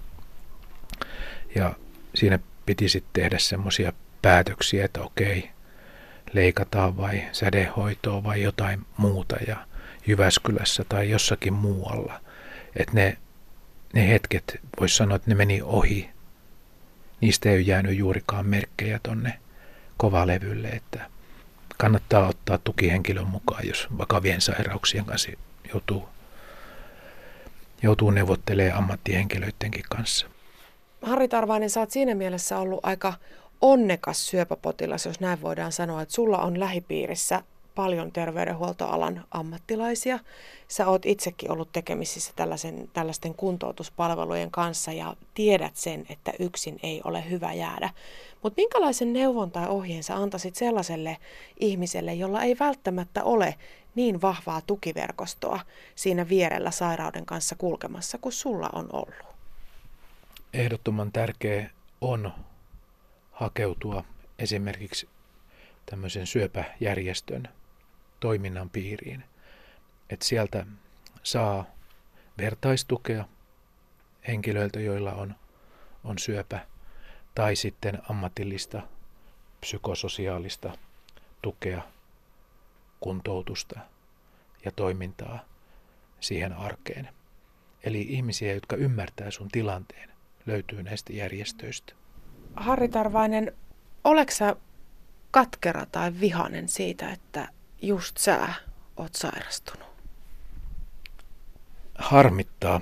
Ja 1.54 1.74
siinä 2.14 2.38
piti 2.66 2.88
sitten 2.88 3.22
tehdä 3.22 3.38
semmoisia 3.38 3.92
päätöksiä, 4.22 4.84
että 4.84 5.02
okei, 5.02 5.50
leikataan 6.32 6.96
vai 6.96 7.22
sädehoitoa 7.32 8.24
vai 8.24 8.42
jotain 8.42 8.86
muuta 8.96 9.36
ja 9.46 9.56
Jyväskylässä 10.06 10.84
tai 10.88 11.10
jossakin 11.10 11.52
muualla. 11.52 12.20
Että 12.76 12.94
ne, 12.94 13.16
ne 13.92 14.08
hetket, 14.08 14.60
voisi 14.80 14.96
sanoa, 14.96 15.16
että 15.16 15.30
ne 15.30 15.34
meni 15.34 15.62
ohi. 15.62 16.10
Niistä 17.20 17.48
ei 17.50 17.56
ole 17.56 17.62
jäänyt 17.62 17.98
juurikaan 17.98 18.46
merkkejä 18.46 19.00
tonne 19.02 19.38
kovalevylle, 19.96 20.68
että 20.68 21.10
kannattaa 21.78 22.28
ottaa 22.28 22.58
tukihenkilön 22.58 23.26
mukaan, 23.26 23.66
jos 23.66 23.86
vakavien 23.98 24.40
sairauksien 24.40 25.04
kanssa 25.04 25.30
joutuu, 25.72 26.08
joutuu 27.82 28.10
neuvottelemaan 28.10 28.78
ammattihenkilöidenkin 28.78 29.84
kanssa. 29.88 30.26
Harri 31.02 31.28
Tarvainen, 31.28 31.70
sä 31.70 31.80
oot 31.80 31.90
siinä 31.90 32.14
mielessä 32.14 32.58
ollut 32.58 32.80
aika 32.82 33.14
onnekas 33.60 34.28
syöpäpotilas, 34.28 35.06
jos 35.06 35.20
näin 35.20 35.42
voidaan 35.42 35.72
sanoa, 35.72 36.02
että 36.02 36.14
sulla 36.14 36.38
on 36.38 36.60
lähipiirissä 36.60 37.42
paljon 37.76 38.12
terveydenhuoltoalan 38.12 39.24
ammattilaisia. 39.30 40.18
Sä 40.68 40.86
oot 40.86 41.06
itsekin 41.06 41.50
ollut 41.50 41.72
tekemisissä 41.72 42.32
tällaisen, 42.36 42.90
tällaisten 42.92 43.34
kuntoutuspalvelujen 43.34 44.50
kanssa 44.50 44.92
ja 44.92 45.16
tiedät 45.34 45.76
sen, 45.76 46.06
että 46.08 46.32
yksin 46.38 46.80
ei 46.82 47.00
ole 47.04 47.30
hyvä 47.30 47.52
jäädä. 47.52 47.90
Mutta 48.42 48.60
minkälaisen 48.60 49.12
neuvon 49.12 49.50
tai 49.50 49.68
ohjeen 49.68 50.02
sä 50.02 50.16
antaisit 50.16 50.54
sellaiselle 50.54 51.16
ihmiselle, 51.60 52.14
jolla 52.14 52.42
ei 52.42 52.56
välttämättä 52.60 53.24
ole 53.24 53.54
niin 53.94 54.22
vahvaa 54.22 54.60
tukiverkostoa 54.66 55.60
siinä 55.94 56.28
vierellä 56.28 56.70
sairauden 56.70 57.26
kanssa 57.26 57.56
kulkemassa 57.56 58.18
kuin 58.18 58.32
sulla 58.32 58.70
on 58.72 58.88
ollut? 58.92 59.26
Ehdottoman 60.52 61.12
tärkeä 61.12 61.70
on 62.00 62.32
hakeutua 63.32 64.04
esimerkiksi 64.38 65.08
tämmöisen 65.86 66.26
syöpäjärjestön 66.26 67.48
toiminnan 68.20 68.70
piiriin. 68.70 69.24
Että 70.10 70.26
sieltä 70.26 70.66
saa 71.22 71.64
vertaistukea 72.38 73.24
henkilöiltä, 74.28 74.80
joilla 74.80 75.12
on, 75.12 75.34
on 76.04 76.18
syöpä, 76.18 76.66
tai 77.34 77.56
sitten 77.56 78.02
ammatillista 78.08 78.82
psykososiaalista 79.60 80.78
tukea, 81.42 81.82
kuntoutusta 83.00 83.80
ja 84.64 84.72
toimintaa 84.72 85.44
siihen 86.20 86.52
arkeen. 86.52 87.08
Eli 87.84 88.00
ihmisiä, 88.00 88.54
jotka 88.54 88.76
ymmärtää 88.76 89.30
sun 89.30 89.48
tilanteen, 89.48 90.10
löytyy 90.46 90.82
näistä 90.82 91.12
järjestöistä. 91.12 91.94
Harri 92.56 92.88
Tarvainen, 92.88 93.52
oleksä 94.04 94.56
katkera 95.30 95.86
tai 95.86 96.12
vihanen 96.20 96.68
siitä, 96.68 97.12
että 97.12 97.48
just 97.86 98.18
sä 98.18 98.48
oot 98.96 99.14
sairastunut? 99.14 99.88
Harmittaa. 101.98 102.80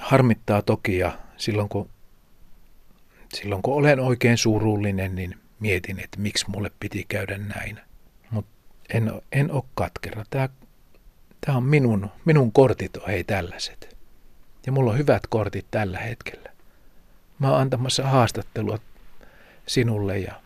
Harmittaa 0.00 0.62
toki 0.62 0.98
ja 0.98 1.18
silloin 1.36 1.68
kun, 1.68 1.90
silloin 3.34 3.62
kun 3.62 3.74
olen 3.74 4.00
oikein 4.00 4.38
surullinen, 4.38 5.14
niin 5.14 5.38
mietin, 5.60 6.00
että 6.00 6.20
miksi 6.20 6.50
mulle 6.50 6.70
piti 6.80 7.04
käydä 7.08 7.38
näin. 7.38 7.80
Mutta 8.30 8.50
en, 8.88 9.12
en 9.32 9.52
ole 9.52 9.64
katkera. 9.74 10.24
Tämä, 10.30 10.48
tämä 11.40 11.58
on 11.58 11.64
minun, 11.64 12.10
minun 12.24 12.52
kortit 12.52 12.96
on 12.96 13.06
hei 13.06 13.24
tällaiset. 13.24 13.96
Ja 14.66 14.72
mulla 14.72 14.90
on 14.90 14.98
hyvät 14.98 15.26
kortit 15.26 15.66
tällä 15.70 15.98
hetkellä. 15.98 16.50
Mä 17.38 17.50
oon 17.50 17.60
antamassa 17.60 18.02
haastattelua 18.08 18.78
sinulle 19.66 20.18
ja 20.18 20.40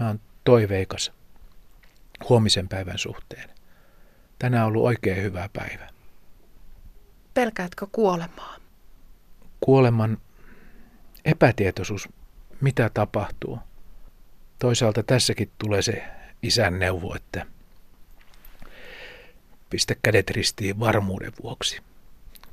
mä 0.00 0.06
oon 0.06 0.20
toiveikas 0.44 1.12
huomisen 2.28 2.68
päivän 2.68 2.98
suhteen. 2.98 3.50
Tänään 4.38 4.64
on 4.64 4.68
ollut 4.68 4.84
oikein 4.84 5.22
hyvä 5.22 5.48
päivä. 5.52 5.88
Pelkäätkö 7.34 7.86
kuolemaa? 7.92 8.56
Kuoleman 9.60 10.18
epätietoisuus, 11.24 12.08
mitä 12.60 12.90
tapahtuu. 12.94 13.58
Toisaalta 14.58 15.02
tässäkin 15.02 15.50
tulee 15.58 15.82
se 15.82 16.04
isän 16.42 16.78
neuvo, 16.78 17.14
että 17.14 17.46
pistä 19.70 19.94
kädet 20.02 20.30
ristiin 20.30 20.80
varmuuden 20.80 21.32
vuoksi, 21.42 21.80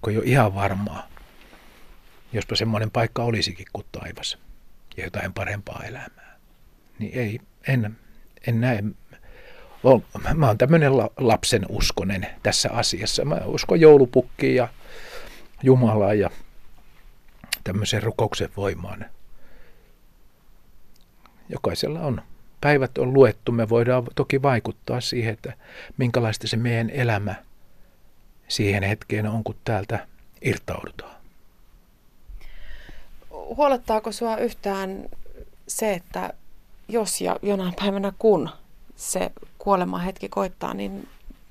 kun 0.02 0.14
ei 0.14 0.18
ole 0.18 0.26
ihan 0.26 0.56
varmaa, 0.56 1.08
jospa 2.34 2.56
semmoinen 2.56 2.92
paikka 2.92 3.24
olisikin 3.24 3.68
kuin 3.74 3.86
taivas 3.92 4.38
ja 4.98 5.04
jotain 5.04 5.34
parempaa 5.34 5.84
elämää. 5.84 6.40
Niin 7.00 7.20
ei, 7.20 7.40
en, 7.68 7.98
en 8.48 8.62
näe 8.62 8.84
on, 9.86 10.04
mä 10.34 10.48
oon 10.48 10.58
tämmöinen 10.58 10.92
lapsen 11.18 11.66
uskonen 11.70 12.28
tässä 12.44 12.70
asiassa. 12.72 13.26
Mä 13.26 13.42
uskon 13.46 13.80
joulupukkiin 13.80 14.56
ja 14.56 14.68
Jumalaan 15.64 16.20
ja 16.20 16.30
tämmöisen 17.64 18.04
rukouksen 18.04 18.50
voimaan. 18.58 19.06
Jokaisella 21.50 22.00
on. 22.00 22.22
Päivät 22.62 22.98
on 22.98 23.14
luettu. 23.14 23.52
Me 23.52 23.70
voidaan 23.70 24.04
toki 24.16 24.42
vaikuttaa 24.42 25.02
siihen, 25.02 25.34
että 25.34 25.54
minkälaista 25.98 26.48
se 26.48 26.58
meidän 26.58 26.90
elämä 26.90 27.36
siihen 28.48 28.84
hetkeen 28.84 29.28
on, 29.28 29.44
kun 29.44 29.56
täältä 29.64 30.08
irtaudutaan. 30.42 31.16
Huolettaako 33.32 34.12
sinua 34.12 34.38
yhtään 34.38 35.10
se, 35.68 35.94
että 35.94 36.34
jos 36.88 37.22
ja 37.22 37.40
jonain 37.42 37.74
päivänä 37.74 38.14
kun 38.20 38.50
se 38.96 39.32
kuoleman 39.66 40.02
hetki 40.02 40.30
koittaa, 40.30 40.74
niin 40.74 41.08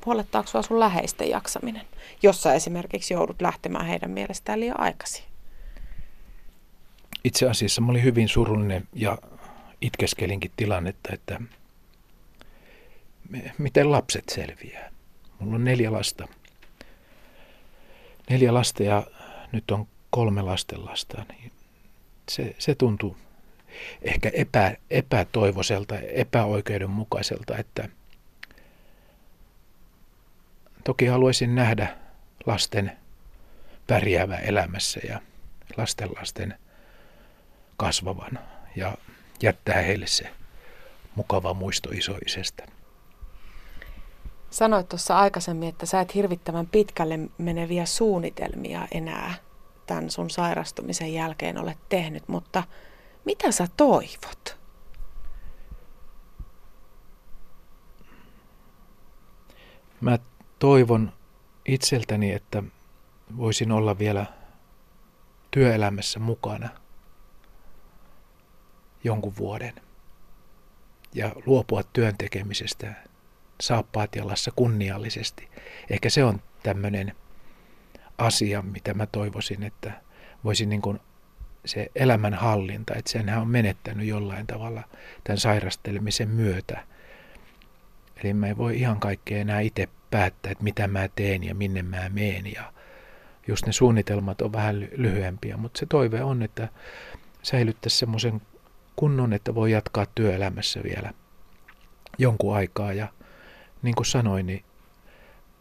huolettaako 0.07 0.49
sinua 0.49 0.63
sun 0.63 0.81
läheisten 0.81 1.31
jaksaminen, 1.31 1.83
jos 2.23 2.43
sä 2.43 2.55
esimerkiksi 2.55 3.15
joudut 3.15 3.43
lähtemään 3.43 3.87
heidän 3.87 4.11
mielestään 4.11 4.61
liian 4.61 4.81
aikaisin? 4.81 5.25
Itse 7.25 7.49
asiassa 7.49 7.81
mä 7.81 7.91
olin 7.91 8.03
hyvin 8.03 8.29
surullinen 8.29 8.89
ja 8.93 9.19
itkeskelinkin 9.81 10.51
tilannetta, 10.57 11.15
että 11.15 11.41
miten 13.59 13.91
lapset 13.91 14.29
selviää. 14.29 14.91
Mulla 15.39 15.55
on 15.55 15.65
neljä 15.65 15.93
lasta. 15.93 16.29
Neljä 18.31 18.55
lasta 18.55 18.83
ja 18.83 19.07
nyt 19.53 19.71
on 19.71 19.87
kolme 20.11 20.43
lastenlasta. 20.43 21.25
Niin 21.29 21.53
se, 22.31 22.57
se 22.59 22.75
tuntuu 22.75 23.17
ehkä 24.03 24.31
epä, 24.35 24.77
epätoivoiselta, 24.91 25.99
epäoikeudenmukaiselta, 25.99 27.57
että– 27.57 27.89
Toki 30.85 31.07
haluaisin 31.07 31.55
nähdä 31.55 31.97
lasten 32.47 32.93
pärjäävä 33.87 34.37
elämässä 34.37 35.01
ja 35.09 35.21
lasten 36.17 36.55
kasvavan 37.77 38.39
ja 38.77 38.97
jättää 39.43 39.83
heille 39.83 40.07
se 40.07 40.31
mukava 41.15 41.55
muisto 41.55 41.91
isoisestä. 41.91 42.67
Sanoit 44.51 44.89
tuossa 44.89 45.19
aikaisemmin, 45.19 45.69
että 45.69 45.87
sä 45.87 46.01
et 46.01 46.15
hirvittävän 46.15 46.67
pitkälle 46.67 47.19
meneviä 47.39 47.87
suunnitelmia 47.87 48.89
enää 48.91 49.35
tämän 49.87 50.11
sun 50.11 50.31
sairastumisen 50.31 51.15
jälkeen 51.15 51.59
ole 51.59 51.77
tehnyt, 51.89 52.29
mutta 52.29 52.63
mitä 53.25 53.53
sä 53.53 53.67
toivot? 53.77 54.59
Mä 60.01 60.19
toivon 60.59 61.13
itseltäni, 61.67 62.33
että 62.33 62.63
voisin 63.37 63.73
olla 63.73 63.99
vielä 63.99 64.27
työelämässä 65.51 66.19
mukana 66.19 66.69
jonkun 69.05 69.37
vuoden 69.39 69.75
ja 71.15 71.33
luopua 71.47 71.83
työn 71.83 72.19
tekemisestä 72.19 72.95
saappaat 73.61 74.17
jalassa 74.17 74.51
kunniallisesti. 74.57 75.49
Ehkä 75.91 76.11
se 76.11 76.25
on 76.25 76.43
tämmöinen 76.63 77.15
asia, 78.19 78.63
mitä 78.63 78.95
mä 78.95 79.07
toivoisin, 79.07 79.63
että 79.63 80.01
voisin 80.45 80.69
niin 80.69 80.83
kuin 80.83 81.01
se 81.65 81.91
elämänhallinta, 81.95 82.95
että 82.95 83.11
senhän 83.11 83.41
on 83.41 83.49
menettänyt 83.49 84.07
jollain 84.07 84.47
tavalla 84.47 84.83
tämän 85.25 85.39
sairastelemisen 85.39 86.29
myötä. 86.29 86.87
Eli 88.17 88.35
mä 88.35 88.47
en 88.47 88.59
voi 88.59 88.79
ihan 88.79 89.01
kaikkea 89.01 89.39
enää 89.39 89.61
itse 89.61 89.89
päättää, 90.11 90.53
että 90.53 90.65
mitä 90.65 90.89
mä 90.89 91.09
teen 91.17 91.45
ja 91.45 91.55
minne 91.55 91.83
mä 91.83 92.09
meen. 92.09 92.53
Ja 92.53 92.73
just 93.49 93.67
ne 93.67 93.73
suunnitelmat 93.73 94.41
on 94.41 94.53
vähän 94.53 94.89
lyhyempiä, 94.97 95.57
mutta 95.57 95.79
se 95.79 95.87
toive 95.87 96.23
on, 96.23 96.43
että 96.43 96.69
säilyttäisi 97.43 97.99
semmoisen 97.99 98.43
kunnon, 98.97 99.33
että 99.33 99.55
voi 99.55 99.73
jatkaa 99.73 100.07
työelämässä 100.15 100.83
vielä 100.83 101.13
jonkun 102.19 102.57
aikaa. 102.57 102.93
Ja 102.93 103.09
niin 103.83 103.95
kuin 103.95 104.07
sanoin, 104.07 104.47
niin 104.47 104.65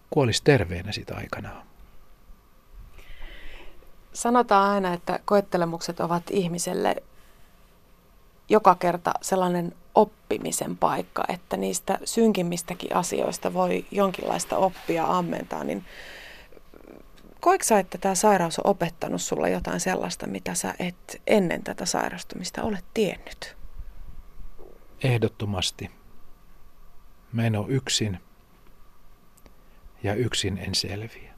kuolisi 0.10 0.43
terveenä 0.43 0.91
sitä 0.91 1.15
aikanaan. 1.15 1.63
Sanotaan 4.13 4.69
aina, 4.69 4.93
että 4.93 5.19
koettelemukset 5.25 5.99
ovat 5.99 6.23
ihmiselle 6.29 6.95
joka 8.49 8.75
kerta 8.75 9.13
sellainen 9.21 9.75
oppimisen 9.95 10.77
paikka, 10.77 11.23
että 11.27 11.58
niistä 11.58 11.99
synkimmistäkin 12.06 12.95
asioista 12.95 13.53
voi 13.53 13.86
jonkinlaista 13.91 14.58
oppia 14.58 15.06
ammentaa, 15.06 15.63
niin 15.63 15.86
koetko 17.39 17.63
sä, 17.63 17.79
että 17.79 17.97
tämä 17.97 18.15
sairaus 18.15 18.60
on 18.60 18.67
opettanut 18.67 19.21
sulla 19.21 19.47
jotain 19.47 19.79
sellaista, 19.79 20.27
mitä 20.27 20.53
sä 20.53 20.73
et 20.79 21.21
ennen 21.27 21.63
tätä 21.63 21.86
sairastumista 21.86 22.63
ole 22.63 22.79
tiennyt? 22.93 23.56
Ehdottomasti. 25.03 25.91
Mä 27.34 27.45
en 27.45 27.56
ole 27.56 27.65
yksin 27.69 28.19
ja 30.03 30.13
yksin 30.13 30.58
en 30.58 30.75
selviä. 30.75 31.32